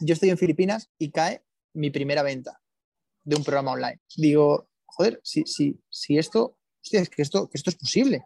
yo 0.00 0.14
estoy 0.14 0.30
en 0.30 0.38
Filipinas 0.38 0.90
y 0.98 1.10
cae 1.10 1.42
mi 1.74 1.90
primera 1.90 2.22
venta 2.22 2.60
de 3.24 3.36
un 3.36 3.44
programa 3.44 3.72
online. 3.72 4.00
Digo, 4.16 4.68
joder, 4.86 5.20
si, 5.22 5.44
si, 5.46 5.80
si 5.90 6.18
esto, 6.18 6.58
es 6.90 7.10
que 7.10 7.22
esto, 7.22 7.48
que 7.48 7.58
esto 7.58 7.70
es 7.70 7.76
posible. 7.76 8.24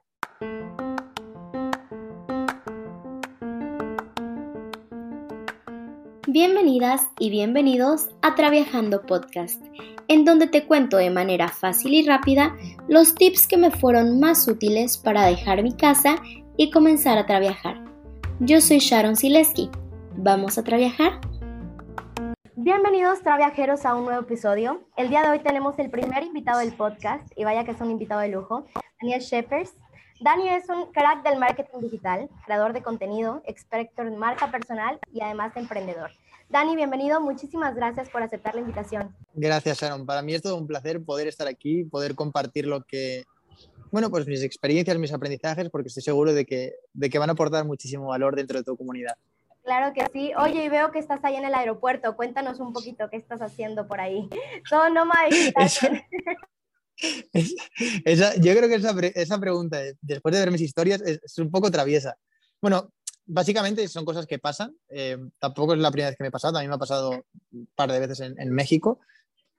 Bienvenidas 6.26 7.08
y 7.18 7.30
bienvenidos 7.30 8.08
a 8.22 8.36
Traviajando 8.36 9.04
Podcast, 9.04 9.60
en 10.06 10.24
donde 10.24 10.46
te 10.46 10.64
cuento 10.64 10.96
de 10.96 11.10
manera 11.10 11.48
fácil 11.48 11.92
y 11.94 12.06
rápida 12.06 12.56
los 12.88 13.14
tips 13.16 13.48
que 13.48 13.56
me 13.56 13.72
fueron 13.72 14.20
más 14.20 14.46
útiles 14.46 14.96
para 14.96 15.26
dejar 15.26 15.62
mi 15.62 15.72
casa 15.72 16.16
y 16.56 16.70
comenzar 16.70 17.18
a 17.18 17.26
trabajar. 17.26 17.84
Yo 18.38 18.60
soy 18.60 18.78
Sharon 18.78 19.16
Sileski. 19.16 19.70
¿Vamos 20.16 20.56
a 20.56 20.62
trabajar? 20.62 21.20
Bienvenidos 22.62 23.22
traviajeros 23.22 23.86
a 23.86 23.94
un 23.94 24.04
nuevo 24.04 24.20
episodio. 24.20 24.86
El 24.94 25.08
día 25.08 25.22
de 25.22 25.30
hoy 25.30 25.38
tenemos 25.38 25.78
el 25.78 25.88
primer 25.90 26.24
invitado 26.24 26.58
del 26.58 26.74
podcast 26.74 27.26
y 27.34 27.44
vaya 27.44 27.64
que 27.64 27.70
es 27.70 27.80
un 27.80 27.90
invitado 27.90 28.20
de 28.20 28.28
lujo, 28.28 28.66
Daniel 29.00 29.22
Shepers. 29.22 29.72
Dani 30.20 30.50
es 30.50 30.68
un 30.68 30.92
crack 30.92 31.24
del 31.24 31.38
marketing 31.38 31.80
digital, 31.80 32.28
creador 32.44 32.74
de 32.74 32.82
contenido, 32.82 33.40
experto 33.46 34.02
en 34.02 34.18
marca 34.18 34.50
personal 34.50 34.98
y 35.10 35.22
además 35.22 35.56
emprendedor. 35.56 36.10
Dani, 36.50 36.76
bienvenido. 36.76 37.18
Muchísimas 37.22 37.74
gracias 37.74 38.10
por 38.10 38.22
aceptar 38.22 38.54
la 38.54 38.60
invitación. 38.60 39.16
Gracias, 39.32 39.80
Sharon. 39.80 40.04
Para 40.04 40.20
mí 40.20 40.34
es 40.34 40.42
todo 40.42 40.58
un 40.58 40.66
placer 40.66 41.02
poder 41.02 41.28
estar 41.28 41.48
aquí, 41.48 41.84
poder 41.84 42.14
compartir 42.14 42.66
lo 42.66 42.84
que, 42.84 43.24
bueno, 43.90 44.10
pues 44.10 44.26
mis 44.26 44.42
experiencias, 44.42 44.98
mis 44.98 45.14
aprendizajes, 45.14 45.70
porque 45.70 45.88
estoy 45.88 46.02
seguro 46.02 46.34
de 46.34 46.44
que, 46.44 46.74
de 46.92 47.08
que 47.08 47.18
van 47.18 47.30
a 47.30 47.32
aportar 47.32 47.64
muchísimo 47.64 48.08
valor 48.08 48.36
dentro 48.36 48.58
de 48.58 48.64
tu 48.64 48.76
comunidad. 48.76 49.16
Claro 49.62 49.92
que 49.92 50.06
sí. 50.12 50.32
Oye, 50.38 50.64
y 50.64 50.68
veo 50.68 50.90
que 50.90 50.98
estás 50.98 51.24
ahí 51.24 51.36
en 51.36 51.44
el 51.44 51.54
aeropuerto. 51.54 52.16
Cuéntanos 52.16 52.60
un 52.60 52.72
poquito 52.72 53.08
qué 53.10 53.16
estás 53.16 53.42
haciendo 53.42 53.86
por 53.86 54.00
ahí. 54.00 54.28
Todo 54.70 54.88
nómada 54.90 55.28
digital. 55.28 56.04
Esa, 58.04 58.36
yo 58.36 58.54
creo 58.54 58.68
que 58.68 58.74
esa, 58.74 58.94
esa, 59.14 59.40
pregunta, 59.40 59.78
después 60.02 60.34
de 60.34 60.40
ver 60.40 60.50
mis 60.50 60.60
historias, 60.60 61.00
es, 61.00 61.38
un 61.38 61.50
poco 61.50 61.70
traviesa. 61.70 62.14
Bueno, 62.60 62.92
básicamente 63.24 63.88
son 63.88 64.04
cosas 64.04 64.26
que 64.26 64.38
pasan. 64.38 64.76
Eh, 64.90 65.16
tampoco 65.38 65.72
es 65.72 65.80
la 65.80 65.90
primera 65.90 66.10
vez 66.10 66.18
que 66.18 66.24
me 66.24 66.28
ha 66.28 66.32
pasado, 66.32 66.58
a 66.58 66.60
mí 66.60 66.68
me 66.68 66.74
ha 66.74 66.78
pasado 66.78 67.24
un 67.52 67.68
par 67.74 67.90
de 67.90 68.00
veces 68.00 68.20
en, 68.20 68.50
México. 68.50 69.00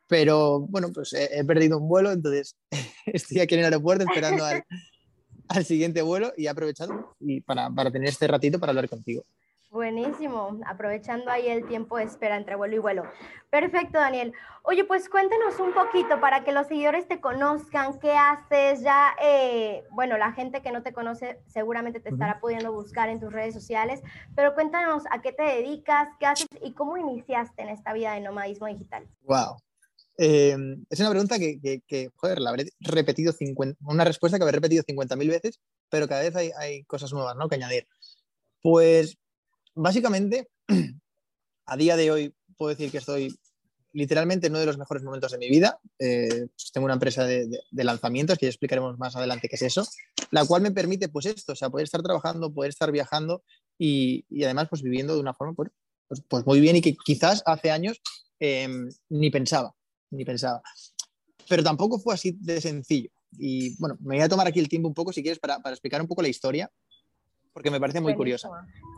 Pero 0.07 0.59
bueno, 0.59 0.91
pues 0.93 1.13
he, 1.13 1.43
perdido 1.43 1.79
un 1.79 1.89
vuelo, 1.89 2.11
entonces 2.11 2.55
estoy 3.07 3.39
aquí 3.39 3.55
en 3.55 3.61
el 3.61 3.65
aeropuerto 3.65 4.03
esperando 4.03 4.45
al, 4.45 4.63
al 5.47 5.65
siguiente 5.65 6.03
vuelo 6.03 6.33
y 6.37 6.45
he 6.45 6.49
aprovechado 6.49 7.15
y 7.19 7.41
para, 7.41 7.71
para 7.71 7.89
tener 7.89 8.09
este 8.09 8.27
ratito 8.27 8.59
para 8.59 8.69
hablar 8.69 8.87
contigo. 8.87 9.25
Buenísimo, 9.71 10.59
aprovechando 10.67 11.31
ahí 11.31 11.47
el 11.47 11.65
tiempo 11.65 11.95
de 11.95 12.03
espera 12.03 12.35
entre 12.35 12.57
vuelo 12.57 12.75
y 12.75 12.79
vuelo. 12.79 13.03
Perfecto, 13.49 13.99
Daniel. 13.99 14.33
Oye, 14.63 14.83
pues 14.83 15.07
cuéntanos 15.07 15.61
un 15.61 15.73
poquito 15.73 16.19
para 16.19 16.43
que 16.43 16.51
los 16.51 16.67
seguidores 16.67 17.07
te 17.07 17.21
conozcan, 17.21 17.97
qué 17.99 18.11
haces, 18.11 18.81
ya, 18.81 19.15
eh, 19.23 19.85
bueno, 19.91 20.17
la 20.17 20.33
gente 20.33 20.61
que 20.61 20.73
no 20.73 20.83
te 20.83 20.91
conoce 20.91 21.39
seguramente 21.47 22.01
te 22.01 22.09
estará 22.09 22.41
pudiendo 22.41 22.73
buscar 22.73 23.07
en 23.07 23.21
tus 23.21 23.31
redes 23.31 23.53
sociales, 23.53 24.01
pero 24.35 24.53
cuéntanos 24.55 25.03
a 25.09 25.21
qué 25.21 25.31
te 25.31 25.43
dedicas, 25.43 26.09
qué 26.19 26.25
haces 26.25 26.49
y 26.61 26.73
cómo 26.73 26.97
iniciaste 26.97 27.61
en 27.61 27.69
esta 27.69 27.93
vida 27.93 28.13
de 28.13 28.19
nomadismo 28.19 28.67
digital. 28.67 29.07
Wow. 29.21 29.55
Eh, 30.17 30.57
es 30.89 30.99
una 30.99 31.11
pregunta 31.11 31.39
que, 31.39 31.81
que, 31.87 32.09
joder, 32.17 32.41
la 32.41 32.49
habré 32.49 32.65
repetido 32.81 33.31
50, 33.31 33.79
una 33.85 34.03
respuesta 34.03 34.37
que 34.37 34.43
habré 34.43 34.57
repetido 34.57 34.83
50.000 34.83 35.29
veces, 35.29 35.61
pero 35.89 36.09
cada 36.09 36.23
vez 36.23 36.35
hay, 36.35 36.51
hay 36.57 36.83
cosas 36.83 37.13
nuevas, 37.13 37.37
¿no? 37.37 37.47
Que 37.47 37.55
añadir. 37.55 37.87
Pues 38.61 39.17
básicamente, 39.75 40.49
a 41.65 41.77
día 41.77 41.95
de 41.95 42.11
hoy 42.11 42.35
puedo 42.57 42.69
decir 42.69 42.91
que 42.91 42.97
estoy 42.97 43.35
literalmente 43.93 44.47
en 44.47 44.53
uno 44.53 44.59
de 44.59 44.65
los 44.65 44.77
mejores 44.77 45.03
momentos 45.03 45.31
de 45.31 45.37
mi 45.37 45.49
vida. 45.49 45.79
Eh, 45.99 46.47
pues 46.47 46.71
tengo 46.71 46.85
una 46.85 46.93
empresa 46.93 47.25
de, 47.25 47.49
lanzamientos 47.71 48.37
que 48.37 48.45
ya 48.45 48.49
explicaremos 48.49 48.97
más 48.97 49.15
adelante 49.15 49.49
qué 49.49 49.55
es 49.55 49.61
eso, 49.63 49.85
la 50.31 50.45
cual 50.45 50.61
me 50.61 50.71
permite 50.71 51.09
pues 51.09 51.25
esto, 51.25 51.53
o 51.53 51.55
sea, 51.55 51.69
poder 51.69 51.85
estar 51.85 52.01
trabajando, 52.01 52.53
poder 52.53 52.69
estar 52.69 52.91
viajando 52.91 53.43
y, 53.77 54.25
además 54.43 54.67
pues 54.69 54.81
viviendo 54.81 55.15
de 55.15 55.21
una 55.21 55.33
forma 55.33 55.53
pues, 55.53 55.71
pues, 56.07 56.21
pues, 56.27 56.45
muy 56.45 56.59
bien 56.59 56.75
y 56.75 56.81
que 56.81 56.95
quizás 56.95 57.41
hace 57.45 57.71
años 57.71 58.01
em, 58.39 58.89
ni 59.09 59.29
pensaba, 59.29 59.73
ni 60.11 60.25
pensaba. 60.25 60.61
Pero 61.49 61.63
tampoco 61.63 61.99
fue 61.99 62.13
así 62.13 62.37
de 62.39 62.61
sencillo. 62.61 63.09
Y 63.37 63.75
bueno, 63.77 63.97
me 64.01 64.15
voy 64.15 64.23
a 64.23 64.29
tomar 64.29 64.47
aquí 64.47 64.59
el 64.59 64.69
tiempo 64.69 64.87
un 64.87 64.93
poco, 64.93 65.13
si 65.13 65.21
quieres, 65.21 65.39
para, 65.39 65.59
para 65.59 65.73
explicar 65.73 66.01
un 66.01 66.07
poco 66.07 66.21
la 66.21 66.27
historia 66.27 66.69
porque 67.53 67.71
me 67.71 67.79
parece 67.79 68.01
muy 68.01 68.15
curiosa. 68.15 68.49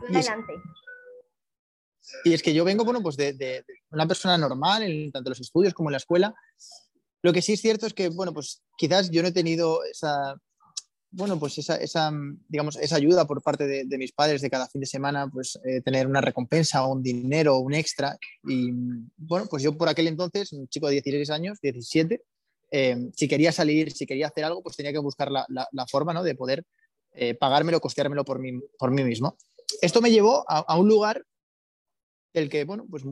Adelante. 0.08 0.52
Y 2.24 2.34
es, 2.34 2.42
que 2.42 2.52
yo 2.52 2.64
vengo, 2.64 2.84
bueno, 2.84 3.02
pues 3.02 3.16
de, 3.16 3.64
una 3.90 4.06
persona 4.06 4.36
normal, 4.36 4.82
en 4.82 5.10
tanto 5.10 5.30
los 5.30 5.40
estudios 5.40 5.74
como 5.74 5.88
en 5.88 5.92
la 5.92 5.98
escuela. 5.98 6.34
Lo 7.22 7.32
que 7.32 7.42
sí 7.42 7.54
es 7.54 7.60
cierto 7.60 7.86
es 7.86 7.94
que, 7.94 8.08
bueno, 8.08 8.34
pues 8.34 8.62
quizás 8.76 9.10
yo 9.10 9.22
no 9.22 9.28
he 9.28 9.32
tenido 9.32 9.82
esa, 9.84 10.36
bueno, 11.10 11.38
pues 11.38 11.56
esa, 11.58 11.76
esa 11.76 12.12
digamos, 12.48 12.76
esa 12.76 12.96
ayuda 12.96 13.26
por 13.26 13.42
parte 13.42 13.66
de, 13.66 13.98
mis 13.98 14.12
padres 14.12 14.42
de 14.42 14.50
cada 14.50 14.68
fin 14.68 14.80
de 14.80 14.86
semana, 14.86 15.28
pues 15.28 15.58
eh, 15.64 15.80
tener 15.80 16.06
una 16.06 16.20
recompensa 16.20 16.84
o 16.84 16.92
un 16.92 17.02
dinero 17.02 17.56
o 17.56 17.60
un 17.60 17.72
extra. 17.72 18.18
Y 18.42 18.70
bueno, 19.16 19.46
pues 19.48 19.62
yo 19.62 19.76
por 19.76 19.88
aquel 19.88 20.08
entonces, 20.08 20.52
un 20.52 20.68
chico 20.68 20.88
de 20.88 20.94
16 20.94 21.30
años, 21.30 21.58
17, 21.62 22.22
eh, 22.70 23.10
si 23.14 23.28
quería 23.28 23.52
salir, 23.52 23.92
si 23.92 24.04
quería 24.06 24.26
hacer 24.26 24.44
algo, 24.44 24.62
pues 24.62 24.76
tenía 24.76 24.92
que 24.92 24.98
buscar 24.98 25.30
la, 25.30 25.46
la, 25.48 25.66
la 25.72 25.86
forma, 25.86 26.12
¿no? 26.12 26.22
De 26.22 26.34
poder 26.34 26.66
eh, 27.14 27.34
pagármelo, 27.34 27.80
costeármelo 27.80 28.24
por 28.24 28.38
mí, 28.38 28.52
por 28.78 28.90
mí 28.90 29.04
mismo. 29.04 29.36
Esto 29.80 30.00
me 30.00 30.10
llevó 30.10 30.44
a, 30.48 30.76
un 30.76 30.88
lugar 30.88 31.24
el 32.32 32.48
que, 32.48 32.64
bueno, 32.64 32.86
pues, 32.90 33.04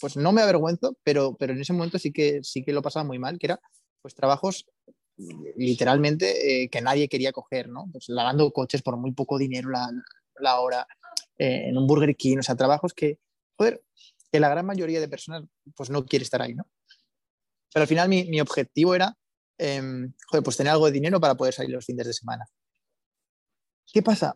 pues 0.00 0.16
no 0.16 0.32
me 0.32 0.42
avergüenzo, 0.42 0.96
pero, 1.02 1.36
pero 1.36 1.52
en 1.52 1.60
ese 1.60 1.72
momento 1.72 1.98
sí 1.98 2.12
que, 2.12 2.40
sí 2.42 2.64
que 2.64 2.72
lo 2.72 2.82
pasaba 2.82 3.04
muy 3.04 3.18
mal, 3.18 3.38
que 3.38 3.46
era 3.46 3.60
pues 4.00 4.14
trabajos 4.14 4.66
literalmente 5.56 6.62
eh, 6.62 6.68
que 6.68 6.80
nadie 6.80 7.08
quería 7.08 7.32
coger, 7.32 7.68
¿no? 7.68 7.88
Pues 7.90 8.08
lavando 8.08 8.52
coches 8.52 8.82
por 8.82 8.96
muy 8.96 9.12
poco 9.12 9.36
dinero 9.36 9.70
la, 9.70 10.60
hora, 10.60 10.86
eh, 11.36 11.64
en 11.68 11.76
un 11.76 11.86
Burger 11.86 12.14
King, 12.14 12.38
o 12.38 12.42
sea, 12.42 12.54
trabajos 12.54 12.94
que, 12.94 13.18
joder, 13.56 13.82
que 14.30 14.38
la 14.38 14.48
gran 14.48 14.64
mayoría 14.64 15.00
de 15.00 15.08
personas 15.08 15.42
pues 15.74 15.90
no 15.90 16.06
quiere 16.06 16.22
estar 16.22 16.40
ahí, 16.40 16.54
¿no? 16.54 16.68
Pero 17.72 17.82
al 17.82 17.88
final 17.88 18.08
mi, 18.08 18.24
mi 18.26 18.40
objetivo 18.40 18.94
era, 18.94 19.16
em, 19.58 20.12
joder, 20.28 20.44
pues 20.44 20.56
tener 20.56 20.72
algo 20.72 20.86
de 20.86 20.92
dinero 20.92 21.20
para 21.20 21.34
poder 21.34 21.52
salir 21.52 21.72
los 21.72 21.84
fines 21.84 22.06
de 22.06 22.12
semana. 22.12 22.46
¿Qué 23.92 24.02
pasa? 24.02 24.34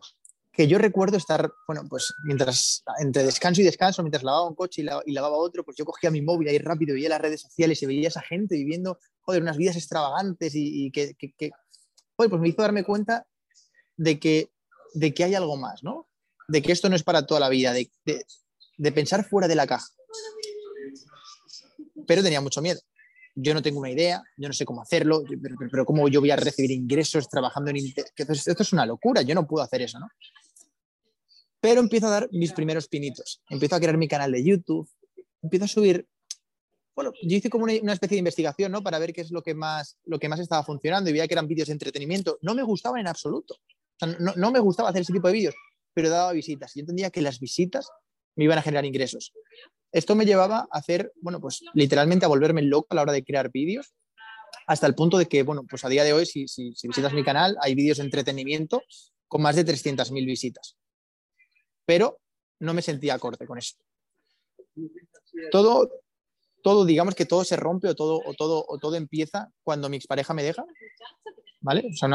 Que 0.51 0.67
yo 0.67 0.77
recuerdo 0.77 1.17
estar, 1.17 1.51
bueno, 1.67 1.83
pues 1.89 2.13
mientras, 2.25 2.83
entre 2.99 3.23
descanso 3.23 3.61
y 3.61 3.63
descanso, 3.63 4.03
mientras 4.03 4.23
lavaba 4.23 4.47
un 4.47 4.55
coche 4.55 4.83
y, 5.05 5.11
lavaba 5.13 5.37
otro, 5.37 5.63
pues 5.63 5.77
yo 5.77 5.85
cogía 5.85 6.11
mi 6.11 6.21
móvil 6.21 6.47
ahí 6.47 6.59
rápido, 6.59 6.93
veía 6.93 7.09
las 7.09 7.21
redes 7.21 7.41
sociales 7.41 7.81
y 7.81 7.85
veía 7.85 8.07
a 8.07 8.09
esa 8.09 8.21
gente 8.21 8.55
viviendo, 8.55 8.99
joder, 9.21 9.41
unas 9.41 9.57
vidas 9.57 9.75
extravagantes 9.75 10.53
y, 10.55 10.91
que, 10.91 11.15
que, 11.15 11.51
pues 12.15 12.29
me 12.31 12.49
hizo 12.49 12.61
darme 12.61 12.83
cuenta 12.83 13.25
de 13.97 14.19
que, 14.19 14.51
de 14.93 15.13
que 15.13 15.23
hay 15.23 15.35
algo 15.35 15.57
más, 15.57 15.83
¿no? 15.83 16.07
De 16.47 16.61
que 16.61 16.71
esto 16.71 16.89
no 16.89 16.95
es 16.95 17.03
para 17.03 17.25
toda 17.25 17.39
la 17.39 17.49
vida, 17.49 17.73
de, 17.73 17.89
de 18.05 18.91
pensar 18.91 19.27
fuera 19.27 19.47
de 19.47 19.55
la 19.55 19.65
caja. 19.65 19.87
Pero 22.05 22.21
tenía 22.21 22.41
mucho 22.41 22.61
miedo 22.61 22.79
yo 23.35 23.53
no 23.53 23.61
tengo 23.61 23.79
una 23.79 23.89
idea, 23.89 24.21
yo 24.37 24.47
no 24.47 24.53
sé 24.53 24.65
cómo 24.65 24.81
hacerlo, 24.81 25.23
pero, 25.71 25.85
cómo 25.85 26.07
yo 26.07 26.19
voy 26.19 26.31
a 26.31 26.35
recibir 26.35 26.71
ingresos 26.71 27.27
trabajando 27.29 27.71
en 27.71 27.77
Esto 27.77 28.63
es 28.63 28.73
una 28.73 28.85
locura, 28.85 29.21
yo 29.21 29.35
no 29.35 29.47
puedo 29.47 29.63
hacer 29.63 29.81
eso, 29.81 29.99
¿no? 29.99 30.07
Pero 31.59 31.79
empiezo 31.79 32.07
a 32.07 32.11
dar 32.11 32.29
mis 32.31 32.51
primeros 32.51 32.87
pinitos, 32.87 33.41
empiezo 33.49 33.75
a 33.75 33.79
crear 33.79 33.97
mi 33.97 34.07
canal 34.07 34.31
de 34.31 34.43
YouTube, 34.43 34.89
empiezo 35.41 35.65
a 35.65 35.67
subir, 35.67 36.07
bueno, 36.95 37.11
yo 37.23 37.37
hice 37.37 37.49
como 37.49 37.63
una, 37.63 37.93
especie 37.93 38.15
de 38.15 38.19
investigación, 38.19 38.71
¿no? 38.71 38.83
Para 38.83 38.99
ver 38.99 39.13
qué 39.13 39.21
es 39.21 39.31
lo 39.31 39.41
que 39.41 39.53
más, 39.53 39.97
lo 40.03 40.19
que 40.19 40.29
más 40.29 40.39
estaba 40.39 40.63
funcionando 40.63 41.09
y 41.09 41.13
veía 41.13 41.27
que 41.27 41.33
eran 41.33 41.47
vídeos 41.47 41.67
de 41.67 41.73
entretenimiento. 41.73 42.37
No 42.41 42.53
me 42.53 42.63
gustaban 42.63 42.99
en 42.99 43.07
absoluto, 43.07 43.55
no, 44.35 44.51
me 44.51 44.59
gustaba 44.59 44.89
hacer 44.89 45.01
ese 45.01 45.13
tipo 45.13 45.27
de 45.27 45.33
vídeos, 45.33 45.55
pero 45.93 46.09
daba 46.09 46.31
visitas. 46.33 46.73
Yo 46.75 46.81
entendía 46.81 47.09
que 47.09 47.21
las 47.21 47.39
visitas 47.39 47.89
me 48.35 48.45
iban 48.45 48.57
a 48.57 48.61
generar 48.61 48.85
ingresos. 48.85 49.33
Esto 49.93 50.15
me 50.15 50.25
llevaba 50.25 50.67
a 50.71 50.77
hacer, 50.79 51.13
bueno, 51.21 51.39
pues 51.39 51.61
literalmente 51.75 52.25
a 52.25 52.27
volverme 52.27 52.63
loco 52.63 52.87
a 52.89 52.95
la 52.95 53.03
hora 53.03 53.13
de 53.13 53.23
crear 53.23 53.51
vídeos, 53.51 53.93
hasta 54.65 54.87
el 54.87 54.95
punto 54.95 55.19
de 55.19 55.27
que, 55.27 55.43
bueno, 55.43 55.63
pues 55.69 55.85
a 55.85 55.89
día 55.89 56.03
de 56.03 56.13
hoy, 56.13 56.25
si, 56.25 56.47
si, 56.47 56.73
visitas 56.87 57.13
mi 57.13 57.23
canal, 57.23 57.55
hay 57.61 57.75
vídeos 57.75 57.97
de 57.97 58.05
entretenimiento 58.05 58.81
con 59.27 59.43
más 59.43 59.55
de 59.55 59.65
300.000 59.65 60.25
visitas. 60.25 60.77
Pero 61.85 62.19
no 62.59 62.73
me 62.73 62.81
sentía 62.81 63.13
acorde 63.13 63.45
con 63.45 63.59
esto. 63.59 63.83
Todo, 65.51 65.91
todo, 66.63 66.85
digamos 66.85 67.13
que 67.13 67.25
todo 67.25 67.43
se 67.43 67.55
rompe 67.55 67.89
o 67.89 67.95
todo, 67.95 68.19
o 68.25 68.33
todo, 68.33 68.65
o 68.67 68.79
todo 68.79 68.95
empieza 68.95 69.49
cuando 69.63 69.89
mi 69.89 69.97
expareja 69.97 70.33
me 70.33 70.43
deja, 70.43 70.65
¿vale? 71.61 71.85
O 72.01 72.07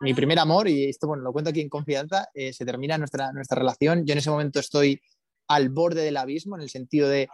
mi 0.00 0.12
primer 0.12 0.38
amor, 0.38 0.68
y 0.68 0.90
esto, 0.90 1.06
bueno, 1.06 1.22
lo 1.22 1.32
cuento 1.32 1.50
aquí 1.50 1.62
en 1.62 1.70
confianza, 1.70 2.28
eh, 2.34 2.52
se 2.52 2.66
termina 2.66 2.98
nuestra, 2.98 3.32
nuestra 3.32 3.58
relación. 3.58 4.04
Yo 4.04 4.12
en 4.12 4.18
ese 4.18 4.28
momento 4.28 4.60
estoy 4.60 5.00
al 5.48 5.68
borde 5.68 6.02
del 6.02 6.16
abismo, 6.16 6.56
en 6.56 6.62
el 6.62 6.70
sentido 6.70 7.08
de 7.08 7.28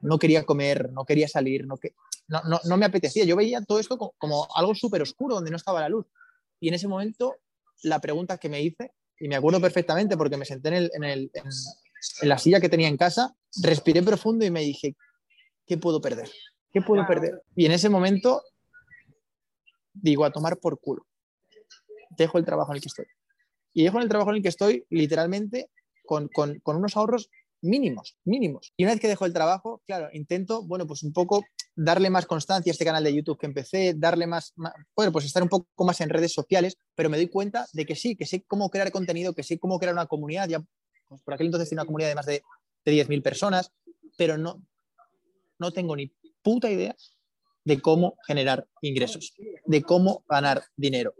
no 0.00 0.18
quería 0.18 0.44
comer, 0.44 0.92
no 0.92 1.04
quería 1.04 1.28
salir, 1.28 1.66
no, 1.66 1.76
que, 1.76 1.94
no, 2.28 2.40
no, 2.64 2.76
me 2.76 2.86
apetecía. 2.86 3.24
Yo 3.24 3.36
veía 3.36 3.62
todo 3.62 3.78
esto 3.78 3.96
como, 4.18 4.48
algo 4.54 4.74
súper 4.74 5.02
oscuro, 5.02 5.36
donde 5.36 5.50
no 5.50 5.56
estaba 5.56 5.80
la 5.80 5.88
luz. 5.88 6.06
Y 6.60 6.68
en 6.68 6.74
ese 6.74 6.88
momento, 6.88 7.36
la 7.82 8.00
pregunta 8.00 8.38
que 8.38 8.48
me 8.48 8.62
hice, 8.62 8.92
y 9.18 9.28
me 9.28 9.36
acuerdo 9.36 9.60
perfectamente 9.60 10.16
porque 10.16 10.36
me 10.36 10.44
senté 10.44 10.68
en 10.68 10.74
el, 10.74 10.90
en 10.94 11.04
el, 11.04 11.30
en 11.34 12.28
la 12.28 12.38
silla 12.38 12.60
que 12.60 12.68
tenía 12.68 12.88
en 12.88 12.96
casa, 12.96 13.34
respiré 13.62 14.02
profundo 14.02 14.44
y 14.44 14.50
me 14.50 14.60
dije, 14.60 14.96
¿qué 15.66 15.78
puedo 15.78 16.00
perder? 16.00 16.30
¿Qué 16.70 16.82
puedo 16.82 17.06
perder? 17.06 17.42
Y 17.54 17.64
en 17.64 17.72
ese 17.72 17.88
momento 17.88 18.42
digo, 20.02 20.24
a 20.24 20.30
tomar 20.30 20.58
por 20.58 20.78
culo. 20.78 21.06
Dejo 22.10 22.38
el 22.38 22.44
trabajo 22.44 22.72
en 22.72 22.76
el 22.76 22.82
que 22.82 22.88
estoy. 22.88 23.06
Y 23.72 23.84
dejo 23.84 24.00
el 24.00 24.08
trabajo 24.08 24.30
en 24.30 24.36
el 24.36 24.42
que 24.42 24.48
estoy 24.48 24.86
literalmente 24.90 25.70
con, 26.06 26.30
unos 26.64 26.96
ahorros 26.96 27.30
mínimos, 27.60 28.16
mínimos. 28.24 28.72
Y 28.76 28.84
una 28.84 28.92
vez 28.92 29.00
que 29.00 29.08
dejo 29.08 29.26
el 29.26 29.32
trabajo, 29.32 29.82
claro, 29.86 30.08
intento, 30.12 30.62
bueno, 30.62 30.86
pues 30.86 31.02
un 31.02 31.12
poco 31.12 31.44
darle 31.74 32.10
más 32.10 32.26
constancia 32.26 32.70
a 32.70 32.72
este 32.72 32.84
canal 32.84 33.04
de 33.04 33.14
YouTube 33.14 33.38
que 33.38 33.46
empecé, 33.46 33.94
darle 33.94 34.26
más, 34.26 34.54
bueno, 34.94 35.12
pues 35.12 35.24
estar 35.24 35.42
un 35.42 35.48
poco 35.48 35.84
más 35.84 36.00
en 36.00 36.08
redes 36.08 36.32
sociales, 36.32 36.78
pero 36.94 37.10
me 37.10 37.16
doy 37.16 37.28
cuenta 37.28 37.66
de 37.72 37.84
que 37.84 37.96
sí, 37.96 38.16
que 38.16 38.26
sé 38.26 38.44
cómo 38.44 38.70
crear 38.70 38.90
contenido, 38.92 39.34
que 39.34 39.42
sé 39.42 39.58
cómo 39.58 39.78
crear 39.78 39.94
una 39.94 40.06
comunidad, 40.06 40.48
ya 40.48 40.64
pues 41.08 41.22
por 41.22 41.34
aquel 41.34 41.46
entonces 41.46 41.68
tenía 41.68 41.82
una 41.82 41.86
comunidad 41.86 42.08
de 42.08 42.14
más 42.14 42.26
de, 42.26 42.42
de 42.84 42.92
10.000 42.92 43.22
personas, 43.22 43.72
pero 44.16 44.38
no, 44.38 44.62
no 45.58 45.72
tengo 45.72 45.96
ni 45.96 46.12
puta 46.42 46.70
idea 46.70 46.94
de 47.64 47.80
cómo 47.80 48.16
generar 48.26 48.66
ingresos, 48.80 49.34
de 49.64 49.82
cómo 49.82 50.24
ganar 50.28 50.64
dinero. 50.76 51.14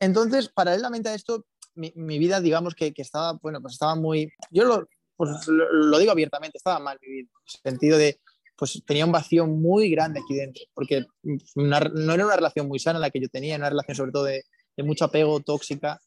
Entonces, 0.00 0.48
paralelamente 0.48 1.10
a 1.10 1.14
esto, 1.14 1.44
mi, 1.78 1.92
mi 1.96 2.18
vida, 2.18 2.40
digamos 2.40 2.74
que, 2.74 2.92
que, 2.92 3.02
estaba, 3.02 3.32
bueno, 3.42 3.60
pues 3.60 3.74
estaba 3.74 3.94
muy, 3.94 4.30
yo 4.50 4.64
lo, 4.64 4.88
pues 5.16 5.48
lo, 5.48 5.98
digo 5.98 6.12
abiertamente, 6.12 6.58
estaba 6.58 6.78
mal 6.78 6.98
vivido, 7.00 7.28
en 7.30 7.44
el 7.64 7.70
sentido 7.70 7.98
de, 7.98 8.20
pues 8.56 8.82
tenía 8.84 9.06
un 9.06 9.12
vacío 9.12 9.46
muy 9.46 9.90
grande 9.90 10.20
aquí 10.20 10.34
dentro, 10.34 10.64
porque 10.74 11.06
no 11.54 11.76
era 12.14 12.24
una 12.24 12.36
relación 12.36 12.68
muy 12.68 12.78
sana 12.78 12.98
la 12.98 13.10
que 13.10 13.20
yo 13.20 13.28
tenía, 13.28 13.56
una 13.56 13.70
relación 13.70 13.96
sobre 13.96 14.12
todo 14.12 14.24
de, 14.24 14.42
de 14.76 14.82
mucho 14.82 15.04
apego, 15.04 15.40
tóxica, 15.40 16.00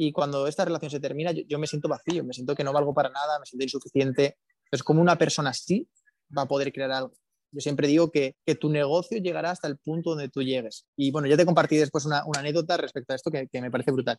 y 0.00 0.12
cuando 0.12 0.46
esta 0.46 0.64
relación 0.64 0.92
se 0.92 1.00
termina, 1.00 1.32
yo, 1.32 1.58
me 1.58 1.66
siento 1.66 1.88
vacío, 1.88 2.22
me 2.22 2.32
siento 2.32 2.54
que 2.54 2.62
no 2.62 2.72
valgo 2.72 2.94
para 2.94 3.10
nada, 3.10 3.40
me 3.40 3.46
siento 3.46 3.64
insuficiente. 3.64 4.38
Es 4.70 4.84
como 4.84 5.02
una 5.02 5.18
persona 5.18 5.50
así 5.50 5.88
va 6.36 6.42
a 6.42 6.46
poder 6.46 6.72
crear 6.72 6.92
algo. 6.92 7.14
Yo 7.50 7.60
siempre 7.60 7.88
digo 7.88 8.10
que, 8.10 8.36
que, 8.44 8.54
tu 8.54 8.68
negocio 8.68 9.18
llegará 9.18 9.50
hasta 9.50 9.68
el 9.68 9.78
punto 9.78 10.10
donde 10.10 10.28
tú 10.28 10.42
llegues. 10.42 10.86
Y 10.96 11.10
bueno, 11.10 11.28
ya 11.28 11.36
te 11.36 11.46
compartí 11.46 11.76
después 11.76 12.04
una, 12.04 12.24
una 12.26 12.40
anécdota 12.40 12.76
respecto 12.76 13.12
a 13.12 13.16
esto 13.16 13.30
que, 13.30 13.48
que, 13.48 13.60
me 13.62 13.70
parece 13.70 13.90
brutal. 13.90 14.18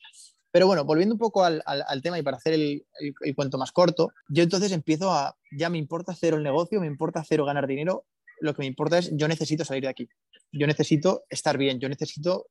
Pero 0.51 0.65
bueno, 0.65 0.83
volviendo 0.83 1.13
un 1.13 1.19
poco 1.19 1.43
al, 1.43 1.61
al, 1.65 2.01
tema 2.01 2.17
y 2.17 2.23
para 2.23 2.37
hacer 2.37 2.53
el, 2.53 2.85
el, 2.99 3.13
el, 3.21 3.35
cuento 3.35 3.57
más 3.57 3.71
corto, 3.71 4.11
yo 4.29 4.41
entonces 4.41 4.71
empiezo 4.71 5.11
a, 5.11 5.37
ya 5.51 5.69
me 5.69 5.77
importa 5.77 6.15
cero 6.15 6.37
el 6.37 6.43
negocio, 6.43 6.79
me 6.79 6.87
importa 6.87 7.23
cero 7.23 7.45
ganar 7.45 7.67
dinero, 7.67 8.05
lo 8.39 8.53
que 8.53 8.61
me 8.61 8.65
importa 8.65 8.97
es 8.97 9.11
yo 9.15 9.27
necesito 9.27 9.63
salir 9.63 9.83
de 9.83 9.89
aquí, 9.89 10.09
yo 10.51 10.65
necesito 10.65 11.23
estar 11.29 11.57
bien, 11.57 11.79
yo 11.79 11.87
necesito 11.87 12.47